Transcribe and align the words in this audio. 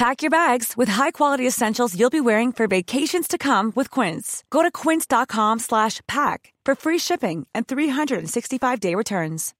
Pack 0.00 0.20
your 0.20 0.30
bags 0.30 0.74
with 0.76 0.90
high-quality 0.90 1.46
essentials 1.46 1.98
you'll 1.98 2.10
be 2.10 2.20
wearing 2.20 2.52
for 2.52 2.66
vacations 2.68 3.26
to 3.26 3.38
come 3.38 3.72
with 3.74 3.90
Quince. 3.90 4.44
Go 4.50 4.62
to 4.62 4.70
quince.com 4.70 5.58
slash 5.58 6.02
pack 6.06 6.52
for 6.66 6.74
free 6.74 6.98
shipping 6.98 7.46
and 7.54 7.66
365-day 7.66 8.94
returns. 8.94 9.54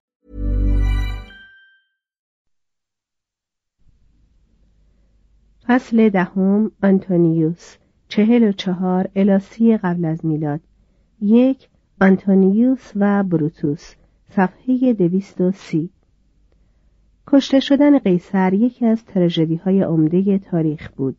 فصل 5.68 6.08
دهم 6.08 6.72
آنتونیوس 6.82 7.76
چهل 8.08 8.42
و 8.42 8.52
چهار 8.52 9.08
الاسی 9.16 9.76
قبل 9.76 10.04
از 10.04 10.26
میلاد 10.26 10.60
یک 11.20 11.68
آنتونیوس 12.00 12.92
و 12.96 13.24
بروتوس 13.24 13.94
صفحه 14.30 14.92
دویست 14.92 15.40
و 15.40 15.52
سی 15.52 15.90
کشته 17.27 17.59
شدن 17.59 17.99
قیصر 17.99 18.53
یکی 18.53 18.85
از 18.85 19.05
تراژدی 19.05 19.55
های 19.55 19.81
عمده 19.81 20.37
تاریخ 20.37 20.91
بود. 20.91 21.17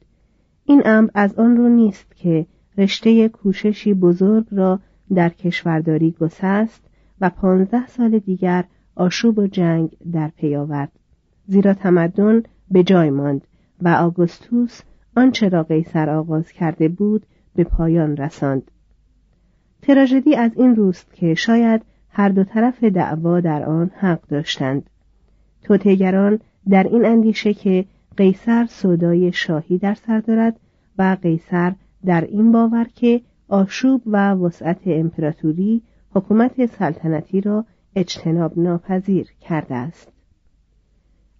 این 0.64 0.82
امر 0.84 1.10
از 1.14 1.34
آن 1.34 1.56
رو 1.56 1.68
نیست 1.68 2.16
که 2.16 2.46
رشته 2.78 3.28
کوششی 3.28 3.94
بزرگ 3.94 4.46
را 4.50 4.80
در 5.14 5.28
کشورداری 5.28 6.10
گسست 6.20 6.82
و 7.20 7.30
پانزده 7.30 7.86
سال 7.86 8.18
دیگر 8.18 8.64
آشوب 8.96 9.38
و 9.38 9.46
جنگ 9.46 9.96
در 10.12 10.28
پی 10.28 10.56
آورد. 10.56 10.92
زیرا 11.46 11.74
تمدن 11.74 12.42
به 12.70 12.82
جای 12.82 13.10
ماند 13.10 13.46
و 13.82 13.88
آگوستوس 13.88 14.80
آنچه 15.16 15.48
را 15.48 15.62
قیصر 15.62 16.10
آغاز 16.10 16.52
کرده 16.52 16.88
بود 16.88 17.26
به 17.54 17.64
پایان 17.64 18.16
رساند. 18.16 18.70
تراژدی 19.82 20.34
از 20.34 20.50
این 20.56 20.76
روست 20.76 21.14
که 21.14 21.34
شاید 21.34 21.82
هر 22.08 22.28
دو 22.28 22.44
طرف 22.44 22.84
دعوا 22.84 23.40
در 23.40 23.64
آن 23.64 23.90
حق 23.96 24.26
داشتند. 24.28 24.90
توتگران 25.62 26.40
در 26.68 26.82
این 26.82 27.04
اندیشه 27.04 27.54
که 27.54 27.84
قیصر 28.16 28.66
صدای 28.66 29.32
شاهی 29.32 29.78
در 29.78 29.94
سر 29.94 30.20
دارد 30.20 30.60
و 30.98 31.16
قیصر 31.22 31.72
در 32.04 32.20
این 32.20 32.52
باور 32.52 32.86
که 32.94 33.20
آشوب 33.48 34.02
و 34.06 34.30
وسعت 34.32 34.80
امپراتوری 34.86 35.82
حکومت 36.14 36.66
سلطنتی 36.66 37.40
را 37.40 37.64
اجتناب 37.96 38.58
ناپذیر 38.58 39.26
کرده 39.40 39.74
است. 39.74 40.12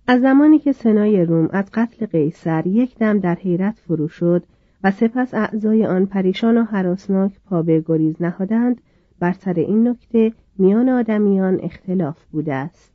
از 0.06 0.20
زمانی 0.20 0.58
که 0.58 0.72
سنای 0.72 1.24
روم 1.24 1.48
از 1.52 1.64
قتل 1.72 2.06
قیصر 2.06 2.66
یک 2.66 2.98
دم 2.98 3.18
در 3.18 3.34
حیرت 3.34 3.78
فرو 3.78 4.08
شد 4.08 4.42
و 4.84 4.90
سپس 4.90 5.34
اعضای 5.34 5.86
آن 5.86 6.06
پریشان 6.06 6.58
و 6.58 6.64
حراسناک 6.64 7.32
پا 7.44 7.62
به 7.62 7.84
گریز 7.86 8.22
نهادند 8.22 8.80
بر 9.18 9.32
سر 9.32 9.54
این 9.54 9.88
نکته 9.88 10.32
میان 10.58 10.88
آدمیان 10.88 11.60
اختلاف 11.62 12.24
بوده 12.24 12.54
است. 12.54 12.91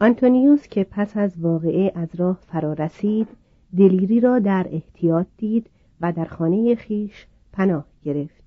آنتونیوس 0.00 0.68
که 0.68 0.84
پس 0.90 1.16
از 1.16 1.32
واقعه 1.38 1.92
از 1.94 2.08
راه 2.14 2.38
فرا 2.46 2.72
رسید 2.72 3.28
دلیری 3.76 4.20
را 4.20 4.38
در 4.38 4.66
احتیاط 4.70 5.26
دید 5.36 5.70
و 6.00 6.12
در 6.12 6.24
خانه 6.24 6.74
خیش 6.74 7.26
پناه 7.52 7.84
گرفت. 8.04 8.44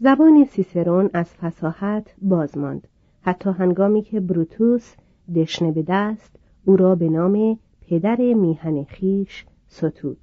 زبان 0.00 0.44
سیسرون 0.44 1.10
از 1.12 1.34
فساحت 1.34 2.14
باز 2.22 2.58
ماند. 2.58 2.88
حتی 3.22 3.50
هنگامی 3.50 4.02
که 4.02 4.20
بروتوس 4.20 4.94
دشنه 5.34 5.72
به 5.72 5.84
دست 5.88 6.36
او 6.64 6.76
را 6.76 6.94
به 6.94 7.08
نام 7.08 7.58
پدر 7.80 8.16
میهن 8.16 8.84
خیش 8.84 9.46
ستود. 9.68 10.18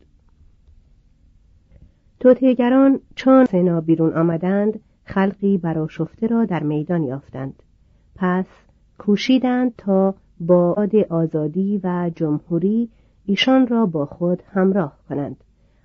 توتیگران 2.19 2.99
چون 3.15 3.45
سنا 3.45 3.81
بیرون 3.81 4.13
آمدند 4.13 4.79
خلقی 5.03 5.57
براشفته 5.57 6.27
را 6.27 6.45
در 6.45 6.63
میدان 6.63 7.03
یافتند. 7.03 7.63
پس 8.15 8.64
کوشیدند 8.97 9.73
تا 9.77 10.15
با 10.39 10.73
عاد 10.73 10.95
آزادی 10.95 11.79
و 11.83 12.11
جمهوری 12.15 12.89
ایشان 13.25 13.67
را 13.67 13.85
با 13.85 14.05
خود 14.05 14.43
همراه 14.53 14.97
کنند. 15.09 15.37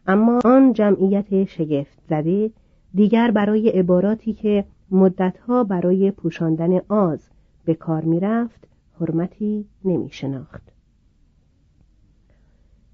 اما 0.07 0.39
آن 0.45 0.73
جمعیت 0.73 1.45
شگفت 1.45 1.99
زده 2.09 2.51
دیگر 2.95 3.31
برای 3.31 3.69
عباراتی 3.69 4.33
که 4.33 4.65
مدتها 4.91 5.65
برای 5.65 6.11
پوشاندن 6.11 6.81
آز 6.89 7.29
به 7.65 7.75
کار 7.75 8.05
می‌رفت 8.05 8.69
حرمتی 9.01 9.65
نمی 9.85 10.09
شناخت 10.11 10.63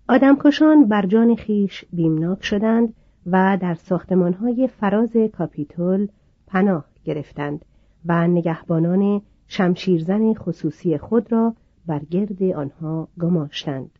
آدمکشان 0.08 0.88
بر 0.88 1.06
جان 1.06 1.34
خیش 1.34 1.84
بیمناک 1.92 2.44
شدند 2.44 2.94
و 3.26 3.58
در 3.60 3.74
ساختمانهای 3.74 4.68
فراز 4.68 5.16
کاپیتول 5.32 6.08
پناه 6.46 6.84
گرفتند 7.04 7.64
و 8.06 8.28
نگهبانان 8.28 9.22
شمشیرزن 9.48 10.34
خصوصی 10.34 10.98
خود 10.98 11.32
را 11.32 11.54
بر 11.86 12.00
گرد 12.10 12.42
آنها 12.42 13.08
گماشتند. 13.20 13.90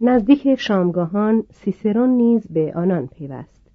نزدیک 0.00 0.54
شامگاهان 0.54 1.44
سیسرون 1.50 2.08
نیز 2.10 2.46
به 2.46 2.72
آنان 2.76 3.06
پیوست. 3.06 3.70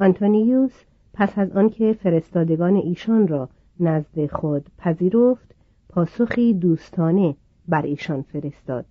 آنتونیوس 0.00 0.84
پس 1.14 1.38
از 1.38 1.52
آنکه 1.52 1.92
فرستادگان 1.92 2.76
ایشان 2.76 3.28
را 3.28 3.48
نزد 3.80 4.26
خود 4.26 4.66
پذیرفت 4.78 5.54
پاسخی 5.88 6.54
دوستانه 6.54 7.36
بر 7.68 7.82
ایشان 7.82 8.22
فرستاد. 8.22 8.86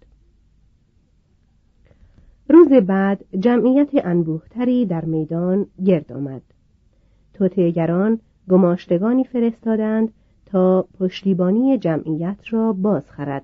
روز 2.50 2.67
بعد 2.67 3.25
جمعیت 3.39 3.89
انبوهتری 3.94 4.85
در 4.85 5.05
میدان 5.05 5.65
گرد 5.85 6.13
آمد. 6.13 6.41
توتهگران 7.33 8.19
گماشتگانی 8.50 9.24
فرستادند 9.24 10.13
تا 10.46 10.88
پشتیبانی 11.00 11.78
جمعیت 11.78 12.38
را 12.50 12.74
بازخرد 12.74 13.44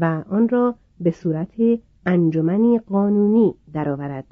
و 0.00 0.22
آن 0.30 0.48
را 0.48 0.74
به 1.00 1.10
صورت 1.10 1.52
انجمنی 2.06 2.78
قانونی 2.78 3.54
درآورد 3.72 4.24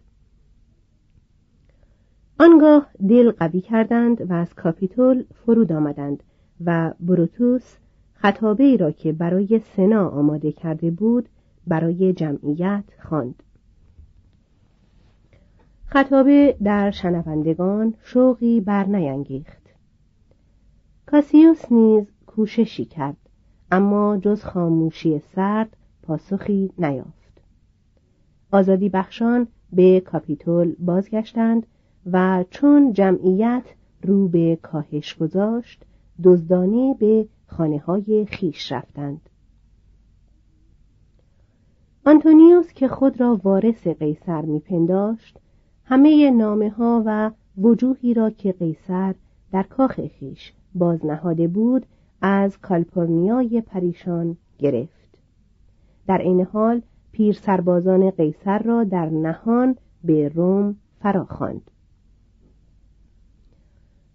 آنگاه 2.41 2.87
دل 3.09 3.31
قوی 3.31 3.61
کردند 3.61 4.31
و 4.31 4.35
از 4.35 4.55
کاپیتول 4.55 5.25
فرود 5.35 5.73
آمدند 5.73 6.23
و 6.65 6.93
بروتوس 7.01 7.77
خطابه 8.15 8.65
ای 8.65 8.77
را 8.77 8.91
که 8.91 9.13
برای 9.13 9.61
سنا 9.77 10.09
آماده 10.09 10.53
کرده 10.53 10.91
بود 10.91 11.29
برای 11.67 12.13
جمعیت 12.13 12.85
خواند. 13.03 13.43
خطابه 15.85 16.57
در 16.65 16.91
شنوندگان 16.91 17.95
شوقی 18.03 18.61
برنیانگیخت 18.61 19.62
کاسیوس 21.13 21.73
نیز 21.73 22.07
کوششی 22.27 22.85
کرد 22.85 23.17
اما 23.71 24.17
جز 24.17 24.45
خاموشی 24.45 25.19
سرد 25.19 25.77
پاسخی 26.03 26.71
نیافت. 26.79 27.43
آزادی 28.53 28.89
بخشان 28.89 29.47
به 29.73 30.01
کاپیتول 30.01 30.75
بازگشتند 30.79 31.67
و 32.13 32.45
چون 32.51 32.93
جمعیت 32.93 33.63
رو 34.03 34.29
به 34.29 34.59
کاهش 34.63 35.15
گذاشت 35.15 35.85
دزدانه 36.25 36.95
به 36.99 37.29
خانه 37.47 37.79
های 37.79 38.27
خیش 38.27 38.73
رفتند. 38.73 39.29
آنتونیوس 42.07 42.73
که 42.73 42.89
خود 42.89 43.21
را 43.21 43.41
وارث 43.43 43.87
قیصر 43.87 44.43
میپنداشت 44.43 45.39
همه 45.85 46.31
نامه 46.31 46.71
ها 46.71 47.03
و 47.07 47.31
وجوهی 47.59 48.15
را 48.15 48.31
که 48.31 48.53
قیصر 48.53 49.15
در 49.53 49.63
کاخ 49.63 50.01
خیش 50.07 50.53
بازنهاده 50.75 51.49
بود 51.49 51.87
از 52.23 52.59
کالپورنیای 52.59 53.61
پریشان 53.61 54.37
گرفت. 54.59 55.19
در 56.07 56.19
این 56.19 56.41
حال 56.41 56.83
پیر 57.13 57.35
سربازان 57.35 58.11
قیصر 58.11 58.59
را 58.59 58.85
در 58.85 59.09
نهان 59.09 59.77
به 60.05 60.29
روم 60.29 60.77
فراخواند. 61.01 61.71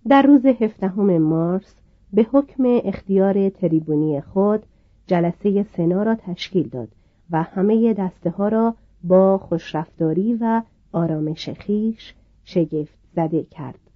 در 0.07 0.21
روز 0.21 0.45
هفدهم 0.45 1.17
مارس 1.17 1.75
به 2.13 2.27
حکم 2.31 2.63
اختیار 2.83 3.49
تریبونی 3.49 4.21
خود 4.21 4.63
جلسه 5.07 5.63
سنا 5.63 6.03
را 6.03 6.15
تشکیل 6.15 6.67
داد 6.67 6.87
و 7.31 7.43
همه 7.43 7.93
دسته 7.93 8.29
ها 8.29 8.47
را 8.47 8.75
با 9.03 9.37
خوشرفتاری 9.37 10.37
و 10.41 10.61
آرامش 10.91 11.49
خیش 11.49 12.13
شگفت 12.43 12.97
زده 13.15 13.43
کرد. 13.43 13.86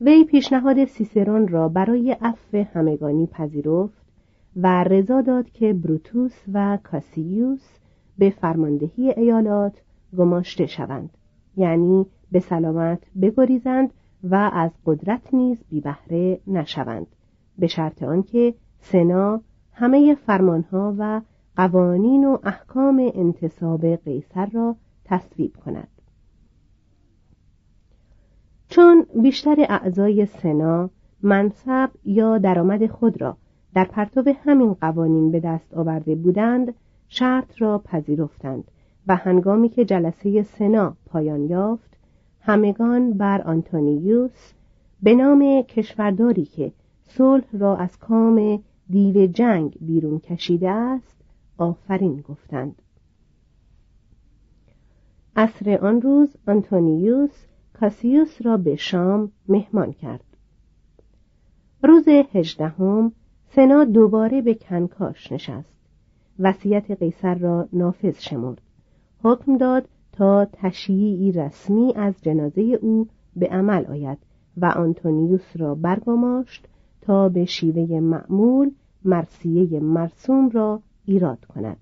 وی 0.00 0.24
پیشنهاد 0.24 0.84
سیسرون 0.84 1.48
را 1.48 1.68
برای 1.68 2.16
عفو 2.20 2.64
همگانی 2.74 3.26
پذیرفت 3.26 4.02
و 4.56 4.84
رضا 4.84 5.20
داد 5.20 5.50
که 5.50 5.72
بروتوس 5.72 6.42
و 6.52 6.78
کاسیوس 6.82 7.78
به 8.18 8.30
فرماندهی 8.30 9.10
ایالات 9.10 9.82
گماشته 10.18 10.66
شوند 10.66 11.10
یعنی 11.56 12.06
به 12.32 12.40
سلامت 12.40 13.02
بگریزند 13.22 13.92
و 14.24 14.50
از 14.52 14.70
قدرت 14.86 15.34
نیز 15.34 15.64
بی 15.70 15.80
بهره 15.80 16.40
نشوند 16.46 17.06
به 17.58 17.66
شرط 17.66 18.02
آنکه 18.02 18.54
سنا 18.80 19.40
همه 19.72 20.14
فرمانها 20.14 20.94
و 20.98 21.20
قوانین 21.56 22.24
و 22.24 22.38
احکام 22.44 23.10
انتصاب 23.14 23.86
قیصر 23.86 24.46
را 24.46 24.76
تصویب 25.04 25.56
کند. 25.56 25.88
چون 28.68 29.06
بیشتر 29.22 29.66
اعضای 29.68 30.26
سنا 30.26 30.90
منصب 31.22 31.90
یا 32.04 32.38
درآمد 32.38 32.86
خود 32.86 33.20
را 33.20 33.36
در 33.74 33.84
پرتو 33.84 34.32
همین 34.44 34.74
قوانین 34.74 35.30
به 35.30 35.40
دست 35.40 35.74
آورده 35.74 36.14
بودند 36.14 36.74
شرط 37.08 37.62
را 37.62 37.78
پذیرفتند 37.78 38.64
و 39.06 39.16
هنگامی 39.16 39.68
که 39.68 39.84
جلسه 39.84 40.42
سنا 40.42 40.96
پایان 41.06 41.44
یافت 41.44 41.96
همگان 42.40 43.12
بر 43.12 43.42
آنتونیوس 43.42 44.52
به 45.02 45.14
نام 45.14 45.62
کشورداری 45.62 46.44
که 46.44 46.72
صلح 47.02 47.44
را 47.52 47.76
از 47.76 47.98
کام 47.98 48.62
دیو 48.90 49.26
جنگ 49.26 49.76
بیرون 49.80 50.18
کشیده 50.18 50.70
است 50.70 51.16
آفرین 51.58 52.20
گفتند. 52.28 52.82
عصر 55.36 55.78
آن 55.82 56.00
روز 56.02 56.36
آنتونیوس 56.48 57.46
کاسیوس 57.80 58.42
را 58.42 58.56
به 58.56 58.76
شام 58.76 59.32
مهمان 59.48 59.92
کرد. 59.92 60.24
روز 61.82 62.08
هجدهم 62.08 63.12
سنا 63.48 63.84
دوباره 63.84 64.42
به 64.42 64.54
کنکاش 64.54 65.32
نشست. 65.32 65.74
وصیت 66.38 66.90
قیصر 66.90 67.34
را 67.34 67.68
نافذ 67.72 68.20
شمرد. 68.20 68.60
حکم 69.22 69.56
داد 69.56 69.88
تا 70.12 70.44
تشییعی 70.52 71.32
رسمی 71.32 71.92
از 71.96 72.14
جنازه 72.22 72.62
او 72.62 73.08
به 73.36 73.46
عمل 73.46 73.84
آید 73.84 74.18
و 74.56 74.66
آنتونیوس 74.66 75.56
را 75.56 75.74
برگماشت 75.74 76.66
تا 77.00 77.28
به 77.28 77.44
شیوه 77.44 78.00
معمول 78.00 78.70
مرسیه 79.04 79.80
مرسوم 79.80 80.48
را 80.48 80.82
ایراد 81.04 81.44
کند. 81.44 81.78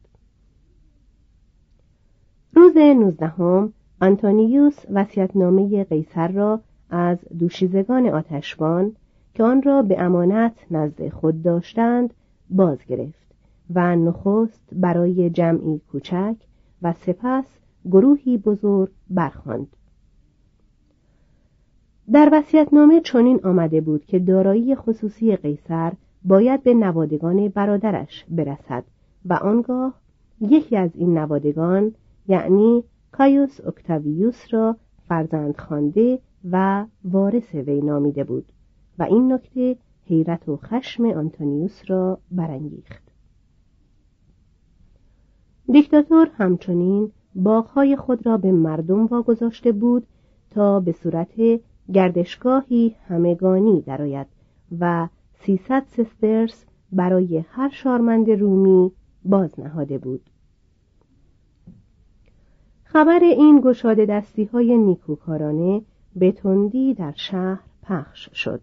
روز 2.54 2.76
نوزدهم 2.76 3.72
آنتونیوس 4.00 4.78
وصیتنامه 4.90 5.84
قیصر 5.84 6.28
را 6.28 6.60
از 6.90 7.18
دوشیزگان 7.38 8.06
آتشبان 8.06 8.92
که 9.34 9.42
آن 9.42 9.62
را 9.62 9.82
به 9.82 10.02
امانت 10.02 10.52
نزد 10.70 11.08
خود 11.08 11.42
داشتند 11.42 12.14
باز 12.50 12.78
گرفت 12.88 13.26
و 13.74 13.96
نخست 13.96 14.68
برای 14.72 15.30
جمعی 15.30 15.80
کوچک 15.92 16.36
و 16.82 16.92
سپس 16.92 17.44
گروهی 17.84 18.38
بزرگ 18.38 18.90
برخواند. 19.10 19.76
در 22.12 22.28
وصیت‌نامه 22.32 23.00
چنین 23.00 23.40
آمده 23.44 23.80
بود 23.80 24.04
که 24.04 24.18
دارایی 24.18 24.74
خصوصی 24.74 25.36
قیصر 25.36 25.92
باید 26.24 26.62
به 26.62 26.74
نوادگان 26.74 27.48
برادرش 27.48 28.24
برسد 28.28 28.84
و 29.24 29.32
آنگاه 29.32 29.94
یکی 30.40 30.76
از 30.76 30.90
این 30.94 31.18
نوادگان 31.18 31.94
یعنی 32.28 32.84
کایوس 33.18 33.60
اکتاویوس 33.66 34.44
را 34.50 34.76
فرزند 35.08 35.56
خوانده 35.56 36.18
و 36.50 36.86
وارث 37.04 37.54
وی 37.54 37.80
نامیده 37.80 38.24
بود 38.24 38.52
و 38.98 39.02
این 39.02 39.32
نکته 39.32 39.76
حیرت 40.04 40.48
و 40.48 40.56
خشم 40.56 41.04
آنتونیوس 41.04 41.82
را 41.86 42.18
برانگیخت. 42.30 43.02
دیکتاتور 45.72 46.30
همچنین 46.34 47.12
باغهای 47.34 47.96
خود 47.96 48.26
را 48.26 48.36
به 48.36 48.52
مردم 48.52 49.06
واگذاشته 49.06 49.72
بود 49.72 50.06
تا 50.50 50.80
به 50.80 50.92
صورت 50.92 51.60
گردشگاهی 51.92 52.96
همگانی 53.08 53.80
درآید 53.80 54.26
و 54.80 55.08
سیصد 55.34 55.84
سسترس 55.86 56.64
برای 56.92 57.44
هر 57.48 57.68
شارمند 57.68 58.30
رومی 58.30 58.92
باز 59.24 59.60
نهاده 59.60 59.98
بود. 59.98 60.30
خبر 62.88 63.20
این 63.22 63.60
گشاده 63.64 64.06
دستی 64.06 64.44
های 64.44 64.78
نیکوکارانه 64.78 65.82
به 66.16 66.32
تندی 66.32 66.94
در 66.94 67.12
شهر 67.16 67.60
پخش 67.82 68.28
شد 68.32 68.60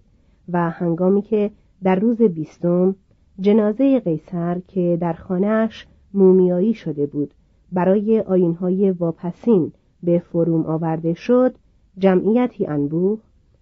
و 0.50 0.70
هنگامی 0.70 1.22
که 1.22 1.52
در 1.84 1.96
روز 1.96 2.22
بیستم 2.22 2.96
جنازه 3.40 4.00
قیصر 4.00 4.60
که 4.68 4.98
در 5.02 5.14
خانهاش 5.14 5.88
مومیایی 6.14 6.74
شده 6.74 7.06
بود 7.06 7.34
برای 7.72 8.20
آینهای 8.20 8.92
واپسین 8.92 9.72
به 10.04 10.20
فروم 10.20 10.66
آورده 10.66 11.14
شد 11.14 11.56
جمعیتی 11.98 12.66
انبوه 12.66 13.20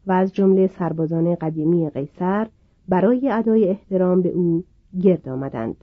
و 0.08 0.12
از 0.12 0.34
جمله 0.34 0.68
سربازان 0.68 1.36
قدیمی 1.36 1.90
قیصر 1.90 2.48
برای 2.90 3.30
ادای 3.30 3.70
احترام 3.70 4.22
به 4.22 4.30
او 4.30 4.64
گرد 5.02 5.30
آمدند. 5.30 5.76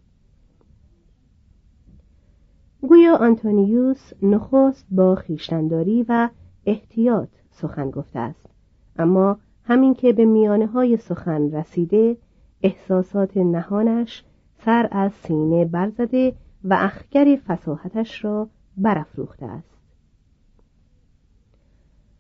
گویا 2.83 3.17
آنتونیوس 3.17 4.13
نخست 4.23 4.87
با 4.91 5.15
خیشتنداری 5.15 6.07
و 6.09 6.29
احتیاط 6.67 7.29
سخن 7.51 7.91
گفته 7.91 8.19
است. 8.19 8.51
اما 8.99 9.39
همین 9.65 9.95
که 9.95 10.13
به 10.13 10.25
میانه 10.25 10.67
های 10.67 10.97
سخن 10.97 11.51
رسیده 11.51 12.17
احساسات 12.63 13.37
نهانش 13.37 14.25
سر 14.65 14.89
از 14.91 15.13
سینه 15.13 15.65
برزده 15.65 16.33
و 16.65 16.77
اخگر 16.81 17.39
فساحتش 17.47 18.25
را 18.25 18.49
برافروخته 18.77 19.47
است. 19.47 19.79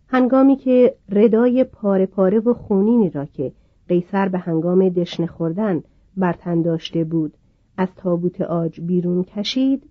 هنگامی 0.08 0.56
که 0.56 0.94
ردای 1.08 1.64
پاره 1.64 2.06
پاره 2.06 2.38
و 2.40 2.54
خونینی 2.54 3.10
را 3.10 3.24
که 3.24 3.52
قیصر 3.88 4.28
به 4.28 4.38
هنگام 4.38 4.88
دشنه 4.88 5.26
خوردن 5.26 5.82
بر 6.16 6.32
داشته 6.64 7.04
بود 7.04 7.34
از 7.76 7.88
تابوت 7.96 8.40
آج 8.40 8.80
بیرون 8.80 9.24
کشید 9.24 9.82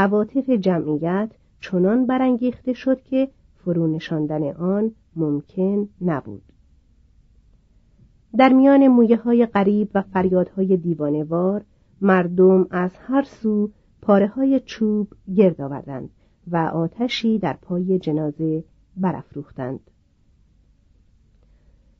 عواطف 0.00 0.50
جمعیت 0.50 1.30
چنان 1.60 2.06
برانگیخته 2.06 2.72
شد 2.72 3.02
که 3.02 3.28
فرو 3.54 3.86
نشاندن 3.86 4.42
آن 4.52 4.92
ممکن 5.16 5.88
نبود 6.00 6.42
در 8.36 8.48
میان 8.48 8.88
مویه 8.88 9.16
های 9.16 9.46
قریب 9.46 9.90
و 9.94 10.02
فریادهای 10.02 10.76
دیوانوار 10.76 11.64
مردم 12.00 12.66
از 12.70 12.90
هر 12.96 13.22
سو 13.22 13.70
پاره 14.02 14.26
های 14.26 14.60
چوب 14.60 15.08
گرد 15.36 15.60
آوردند 15.60 16.10
و 16.50 16.56
آتشی 16.56 17.38
در 17.38 17.56
پای 17.62 17.98
جنازه 17.98 18.64
برافروختند. 18.96 19.80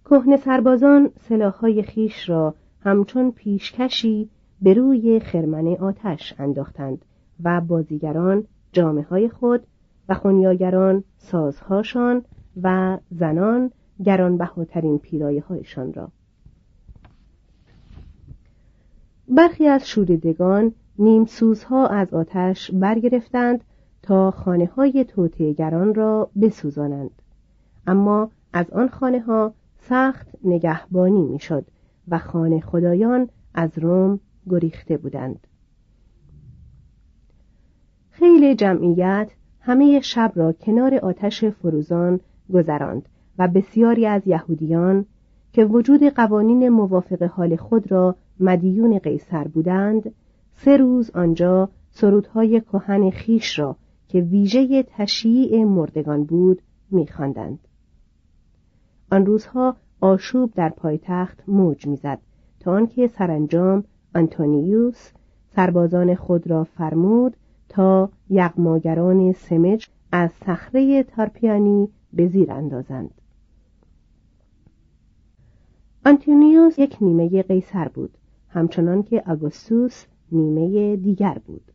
کهنه 0.04 0.37
سربازان 0.37 1.11
سلاحهای 1.28 1.83
خیش 1.83 2.28
را 2.28 2.54
همچون 2.80 3.30
پیشکشی 3.30 4.30
به 4.62 4.75
روی 4.75 5.21
خرمن 5.21 5.66
آتش 5.66 6.35
انداختند 6.38 7.04
و 7.44 7.61
بازیگران 7.61 8.44
جامعه 8.73 9.04
های 9.04 9.28
خود 9.28 9.66
و 10.09 10.14
خونیاگران 10.14 11.04
سازهاشان 11.18 12.23
و 12.62 12.99
زنان 13.11 13.70
گرانبهاترین 14.04 14.99
پیرایه 14.99 15.42
هایشان 15.42 15.92
را. 15.92 16.09
برخی 19.28 19.66
از 19.66 19.88
شوریدگان 19.88 20.73
نیم 20.99 21.25
سوزها 21.25 21.87
از 21.87 22.14
آتش 22.14 22.70
برگرفتند 22.70 23.64
تا 24.02 24.30
خانه 24.30 24.66
های 24.66 25.04
توتیگران 25.04 25.94
را 25.94 26.30
بسوزانند. 26.42 27.11
اما 27.87 28.30
از 28.52 28.70
آن 28.70 28.88
خانه 28.88 29.20
ها 29.20 29.54
سخت 29.78 30.28
نگهبانی 30.44 31.23
می‌شد 31.23 31.64
و 32.09 32.18
خانه 32.18 32.61
خدایان 32.61 33.28
از 33.54 33.78
روم 33.78 34.20
گریخته 34.50 34.97
بودند. 34.97 35.47
خیلی 38.21 38.55
جمعیت 38.55 39.31
همه 39.61 40.00
شب 40.00 40.33
را 40.35 40.53
کنار 40.53 40.95
آتش 40.95 41.45
فروزان 41.45 42.21
گذراند 42.53 43.09
و 43.39 43.49
بسیاری 43.49 44.07
از 44.07 44.23
یهودیان 44.27 45.07
که 45.53 45.65
وجود 45.65 46.03
قوانین 46.03 46.69
موافق 46.69 47.23
حال 47.23 47.57
خود 47.57 47.93
را 47.93 48.17
مدیون 48.41 48.99
قیصر 48.99 49.49
بودند 49.49 50.15
سه 50.53 50.77
روز 50.77 51.11
آنجا 51.11 51.69
سرودهای 51.91 52.61
کهن 52.61 53.11
خیش 53.11 53.59
را 53.59 53.77
که 54.09 54.21
ویژه 54.21 54.83
تشییع 54.83 55.65
مردگان 55.65 56.25
بود 56.25 56.62
میخواندند. 56.91 57.59
آن 59.12 59.27
روزها 59.27 59.77
آشوب 60.00 60.53
در 60.55 60.69
پایتخت 60.69 61.43
موج 61.49 61.87
می‌زد 61.87 62.19
تا 62.61 62.73
آنکه 62.73 63.07
سرانجام 63.07 63.85
آنتونیوس 64.15 65.11
سربازان 65.57 66.15
خود 66.15 66.50
را 66.50 66.65
فرمود 66.65 67.37
تا 67.71 68.11
یغماگران 68.31 69.33
سمج 69.33 69.89
از 70.12 70.31
صخره 70.47 71.03
تارپیانی 71.03 71.89
به 72.12 72.27
زیر 72.27 72.53
اندازند. 72.53 73.11
آنتونیوس 76.07 76.79
یک 76.79 76.97
نیمه 77.00 77.43
قیصر 77.43 77.89
بود 77.89 78.19
همچنان 78.49 79.03
که 79.03 79.23
آگوستوس 79.27 80.05
نیمه 80.33 80.97
دیگر 80.97 81.39
بود. 81.47 81.73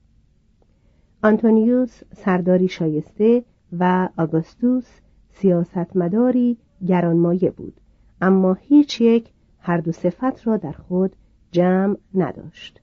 آنتونیوس 1.24 2.02
سرداری 2.16 2.68
شایسته 2.68 3.44
و 3.80 4.10
آگوستوس 4.18 4.88
سیاستمداری 5.34 6.58
گرانمایه 6.88 7.52
بود 7.52 7.82
اما 8.22 8.54
هیچ 8.54 9.02
یک 9.02 9.30
هر 9.60 9.78
دو 9.78 9.92
صفت 9.92 10.48
را 10.48 10.58
در 10.58 10.72
خود 10.72 11.16
جمع 11.52 11.98
نداشت. 12.16 12.82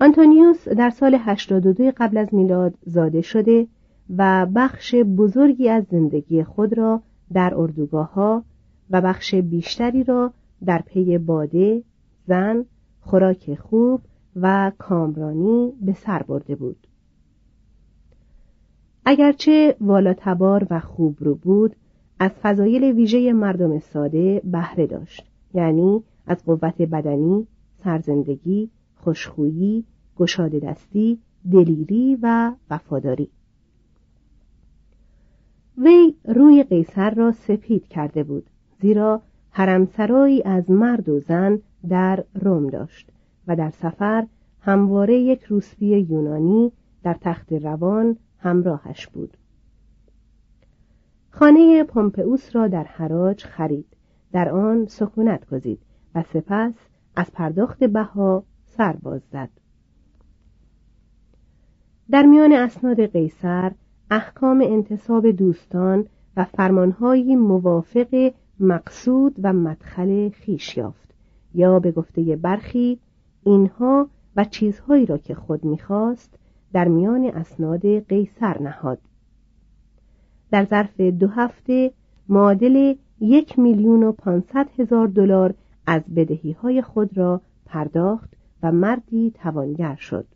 آنتونیوس 0.00 0.68
در 0.68 0.90
سال 0.90 1.16
82 1.20 1.92
قبل 1.96 2.16
از 2.16 2.34
میلاد 2.34 2.74
زاده 2.86 3.20
شده 3.20 3.66
و 4.16 4.46
بخش 4.54 4.94
بزرگی 4.94 5.68
از 5.68 5.84
زندگی 5.90 6.44
خود 6.44 6.78
را 6.78 7.02
در 7.32 7.54
اردوگاه 7.56 8.12
ها 8.12 8.44
و 8.90 9.00
بخش 9.00 9.34
بیشتری 9.34 10.04
را 10.04 10.32
در 10.64 10.82
پی 10.86 11.18
باده، 11.18 11.82
زن، 12.26 12.64
خوراک 13.00 13.54
خوب 13.54 14.00
و 14.36 14.72
کامرانی 14.78 15.72
به 15.80 15.92
سر 15.92 16.22
برده 16.22 16.54
بود. 16.54 16.86
اگرچه 19.04 19.76
والاتبار 19.80 20.66
و 20.70 20.80
خوب 20.80 21.16
رو 21.20 21.34
بود، 21.34 21.76
از 22.18 22.30
فضایل 22.30 22.84
ویژه 22.84 23.32
مردم 23.32 23.78
ساده 23.78 24.42
بهره 24.44 24.86
داشت 24.86 25.26
یعنی 25.54 26.02
از 26.26 26.44
قوت 26.44 26.82
بدنی، 26.82 27.46
سرزندگی، 27.84 28.70
خوشخویی، 29.02 29.84
گشاده 30.16 30.58
دستی، 30.58 31.18
دلیری 31.52 32.18
و 32.22 32.52
وفاداری. 32.70 33.28
وی 35.78 36.14
روی 36.24 36.62
قیصر 36.62 37.10
را 37.10 37.32
سپید 37.32 37.88
کرده 37.88 38.24
بود 38.24 38.50
زیرا 38.80 39.22
حرمسرایی 39.50 40.42
از 40.42 40.70
مرد 40.70 41.08
و 41.08 41.20
زن 41.20 41.60
در 41.88 42.24
روم 42.34 42.66
داشت 42.66 43.10
و 43.46 43.56
در 43.56 43.70
سفر 43.70 44.26
همواره 44.60 45.18
یک 45.18 45.42
روسبی 45.42 45.86
یونانی 45.86 46.72
در 47.02 47.16
تخت 47.20 47.52
روان 47.52 48.16
همراهش 48.38 49.06
بود 49.06 49.36
خانه 51.30 51.84
پومپئوس 51.84 52.56
را 52.56 52.68
در 52.68 52.84
حراج 52.84 53.44
خرید 53.44 53.86
در 54.32 54.48
آن 54.48 54.86
سکونت 54.86 55.48
گزید 55.48 55.78
و 56.14 56.22
سپس 56.22 56.74
از 57.16 57.32
پرداخت 57.32 57.84
بها 57.84 58.44
سر 58.76 58.96
زد. 59.32 59.50
در 62.10 62.22
میان 62.22 62.52
اسناد 62.52 63.06
قیصر 63.06 63.72
احکام 64.10 64.60
انتصاب 64.60 65.30
دوستان 65.30 66.06
و 66.36 66.44
فرمانهایی 66.44 67.36
موافق 67.36 68.32
مقصود 68.60 69.34
و 69.42 69.52
مدخل 69.52 70.28
خیش 70.28 70.76
یافت. 70.76 71.14
یا 71.54 71.78
به 71.78 71.92
گفته 71.92 72.36
برخی 72.36 72.98
اینها 73.44 74.08
و 74.36 74.44
چیزهایی 74.44 75.06
را 75.06 75.18
که 75.18 75.34
خود 75.34 75.64
می‌خواست 75.64 76.38
در 76.72 76.88
میان 76.88 77.24
اسناد 77.24 77.98
قیصر 77.98 78.62
نهاد. 78.62 78.98
در 80.50 80.64
ظرف 80.64 81.00
دو 81.00 81.28
هفته 81.28 81.92
معادل 82.28 82.94
یک 83.20 83.58
میلیون 83.58 84.02
و 84.02 84.12
پانصد 84.12 84.68
هزار 84.78 85.08
دلار 85.08 85.54
از 85.86 86.02
بدهی 86.16 86.52
های 86.52 86.82
خود 86.82 87.18
را 87.18 87.40
پرداخت 87.66 88.30
و 88.62 88.72
مردی 88.72 89.30
توانگر 89.30 89.94
شد. 89.94 90.26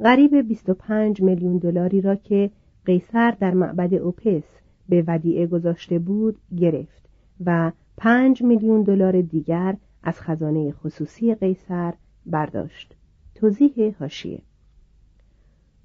غریب 0.00 0.36
25 0.36 1.22
میلیون 1.22 1.58
دلاری 1.58 2.00
را 2.00 2.14
که 2.14 2.50
قیصر 2.84 3.30
در 3.30 3.54
معبد 3.54 3.94
اوپس 3.94 4.44
به 4.88 5.04
ودیعه 5.06 5.46
گذاشته 5.46 5.98
بود 5.98 6.36
گرفت 6.58 7.08
و 7.46 7.72
پنج 7.96 8.42
میلیون 8.42 8.82
دلار 8.82 9.20
دیگر 9.20 9.76
از 10.02 10.20
خزانه 10.20 10.72
خصوصی 10.72 11.34
قیصر 11.34 11.94
برداشت. 12.26 12.94
توضیح 13.34 13.94
هاشیه 14.00 14.42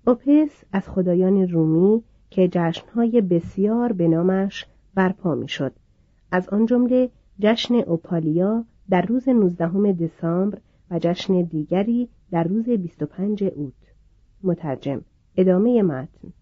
اوپس 0.07 0.63
از 0.71 0.89
خدایان 0.89 1.47
رومی 1.47 2.03
که 2.29 2.47
جشنهای 2.51 3.21
بسیار 3.21 3.93
به 3.93 4.07
نامش 4.07 4.65
برپا 4.95 5.35
می‌شد. 5.35 5.73
از 6.31 6.49
آن 6.49 6.65
جمله 6.65 7.09
جشن 7.39 7.75
اوپالیا 7.75 8.65
در 8.89 9.01
روز 9.01 9.29
19 9.29 9.93
دسامبر 9.93 10.57
و 10.91 10.99
جشن 10.99 11.41
دیگری 11.41 12.09
در 12.31 12.43
روز 12.43 12.69
25 12.69 13.43
اوت. 13.43 13.73
مترجم 14.43 15.01
ادامه 15.37 15.81
متن. 15.81 16.33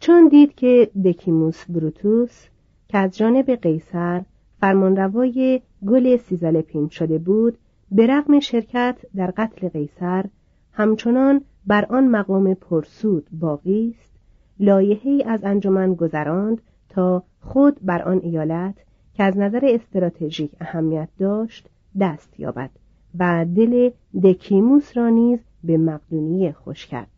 چون 0.00 0.28
دید 0.28 0.54
که 0.54 0.90
دکیموس 1.04 1.64
بروتوس 1.64 2.46
که 2.88 2.98
از 2.98 3.16
جانب 3.16 3.50
قیصر 3.50 4.22
فرمانروای 4.60 5.62
گل 5.86 6.16
سیزالپین 6.16 6.88
شده 6.88 7.18
بود 7.18 7.58
به 7.90 8.06
رغم 8.06 8.40
شرکت 8.40 8.96
در 9.16 9.32
قتل 9.36 9.68
قیصر 9.68 10.24
همچنان 10.72 11.44
بر 11.66 11.84
آن 11.84 12.08
مقام 12.08 12.54
پرسود 12.54 13.26
باقی 13.32 13.94
است 13.98 14.12
لایحه‌ای 14.60 15.22
از 15.22 15.44
انجمن 15.44 15.94
گذراند 15.94 16.62
تا 16.88 17.22
خود 17.40 17.78
بر 17.82 18.02
آن 18.02 18.20
ایالت 18.22 18.74
که 19.14 19.22
از 19.22 19.38
نظر 19.38 19.60
استراتژیک 19.62 20.50
اهمیت 20.60 21.08
داشت 21.18 21.68
دست 22.00 22.40
یابد 22.40 22.70
و 23.18 23.46
دل 23.56 23.90
دکیموس 24.22 24.96
را 24.96 25.08
نیز 25.08 25.38
به 25.64 25.78
مقدونیه 25.78 26.52
خوش 26.52 26.86
کرد. 26.86 27.10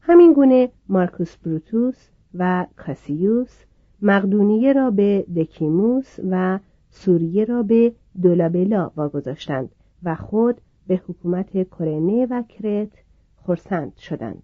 همین 0.00 0.32
گونه 0.32 0.68
مارکوس 0.88 1.36
بروتوس 1.36 2.08
و 2.34 2.66
کاسیوس 2.76 3.64
مقدونیه 4.02 4.72
را 4.72 4.90
به 4.90 5.26
دکیموس 5.36 6.18
و 6.30 6.58
سوریه 6.90 7.44
را 7.44 7.62
به 7.62 7.92
دولابلا 8.22 8.90
واگذاشتند 8.96 9.68
و 10.02 10.14
خود 10.14 10.60
به 10.86 11.02
حکومت 11.08 11.70
کرنه 11.78 12.26
و 12.26 12.42
کرت 12.42 12.88
خرسند 13.36 13.96
شدند. 13.96 14.42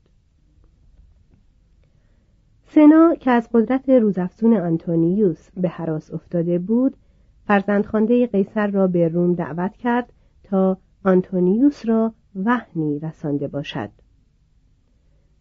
سنا 2.75 3.15
که 3.15 3.31
از 3.31 3.49
قدرت 3.53 3.89
روزافزون 3.89 4.57
آنتونیوس 4.57 5.49
به 5.57 5.69
حراس 5.69 6.15
افتاده 6.15 6.59
بود 6.59 6.97
فرزندخوانده 7.47 8.27
قیصر 8.27 8.67
را 8.67 8.87
به 8.87 9.09
روم 9.09 9.35
دعوت 9.35 9.77
کرد 9.77 10.13
تا 10.45 10.77
آنتونیوس 11.05 11.89
را 11.89 12.13
وحنی 12.45 12.99
رسانده 12.99 13.49
باشد. 13.49 13.91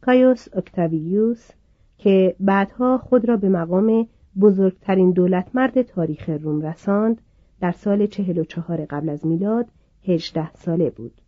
کایوس 0.01 0.47
اکتاویوس 0.53 1.49
که 1.97 2.35
بعدها 2.39 2.97
خود 2.97 3.29
را 3.29 3.37
به 3.37 3.49
مقام 3.49 4.07
بزرگترین 4.39 5.11
دولتمرد 5.11 5.81
تاریخ 5.81 6.29
روم 6.29 6.61
رساند 6.61 7.21
در 7.61 7.71
سال 7.71 8.05
چهل 8.05 8.37
و 8.37 8.43
چهار 8.43 8.85
قبل 8.85 9.09
از 9.09 9.25
میلاد 9.25 9.65
هجده 10.03 10.53
ساله 10.53 10.89
بود. 10.89 11.21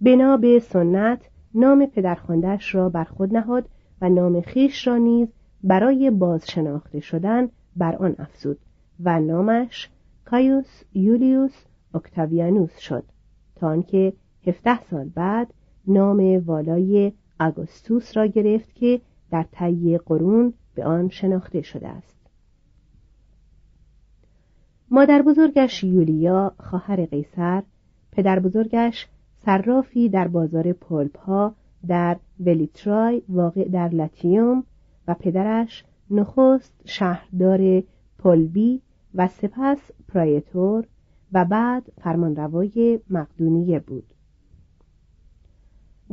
بنا 0.00 0.36
به 0.36 0.58
سنت 0.58 1.20
نام 1.54 1.86
پدرخواندهاش 1.86 2.74
را 2.74 2.88
بر 2.88 3.04
خود 3.04 3.36
نهاد 3.36 3.68
و 4.00 4.08
نام 4.08 4.40
خیش 4.40 4.86
را 4.86 4.96
نیز 4.96 5.28
برای 5.64 6.10
بازشناخته 6.10 7.00
شدن 7.00 7.48
بر 7.76 7.96
آن 7.96 8.14
افزود 8.18 8.58
و 9.00 9.20
نامش 9.20 9.88
کایوس 10.24 10.82
یولیوس 10.94 11.64
اکتاویانوس 11.94 12.78
شد 12.78 13.04
تا 13.56 13.68
آنکه 13.68 14.12
هفده 14.46 14.82
سال 14.82 15.08
بعد 15.08 15.54
نام 15.86 16.44
والای 16.46 17.12
آگوستوس 17.40 18.16
را 18.16 18.26
گرفت 18.26 18.74
که 18.74 19.00
در 19.30 19.46
طی 19.52 19.98
قرون 19.98 20.54
به 20.74 20.84
آن 20.84 21.08
شناخته 21.08 21.62
شده 21.62 21.88
است. 21.88 22.20
مادر 24.90 25.22
بزرگش 25.22 25.84
یولیا 25.84 26.52
خواهر 26.58 27.06
قیصر 27.06 27.62
پدر 28.12 28.38
بزرگش 28.38 29.08
صرافی 29.44 30.08
در 30.08 30.28
بازار 30.28 30.72
پولپا 30.72 31.54
در 31.88 32.16
ولیترای 32.40 33.22
واقع 33.28 33.68
در 33.68 33.88
لاتیوم 33.88 34.64
و 35.08 35.14
پدرش 35.14 35.84
نخست 36.10 36.74
شهردار 36.84 37.82
پولبی 38.18 38.80
و 39.14 39.28
سپس 39.28 39.90
پرایتور 40.08 40.86
و 41.32 41.44
بعد 41.44 41.92
فرمانروای 42.02 43.00
مقدونیه 43.10 43.78
بود. 43.78 44.06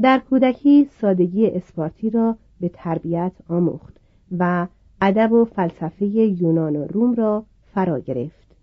در 0.01 0.19
کودکی 0.29 0.85
سادگی 0.85 1.47
اسپارتی 1.47 2.09
را 2.09 2.37
به 2.59 2.69
تربیت 2.69 3.31
آموخت 3.47 3.97
و 4.37 4.67
ادب 5.01 5.31
و 5.31 5.45
فلسفه 5.45 6.05
یونان 6.05 6.75
و 6.75 6.87
روم 6.87 7.13
را 7.13 7.45
فرا 7.73 7.99
گرفت. 7.99 8.55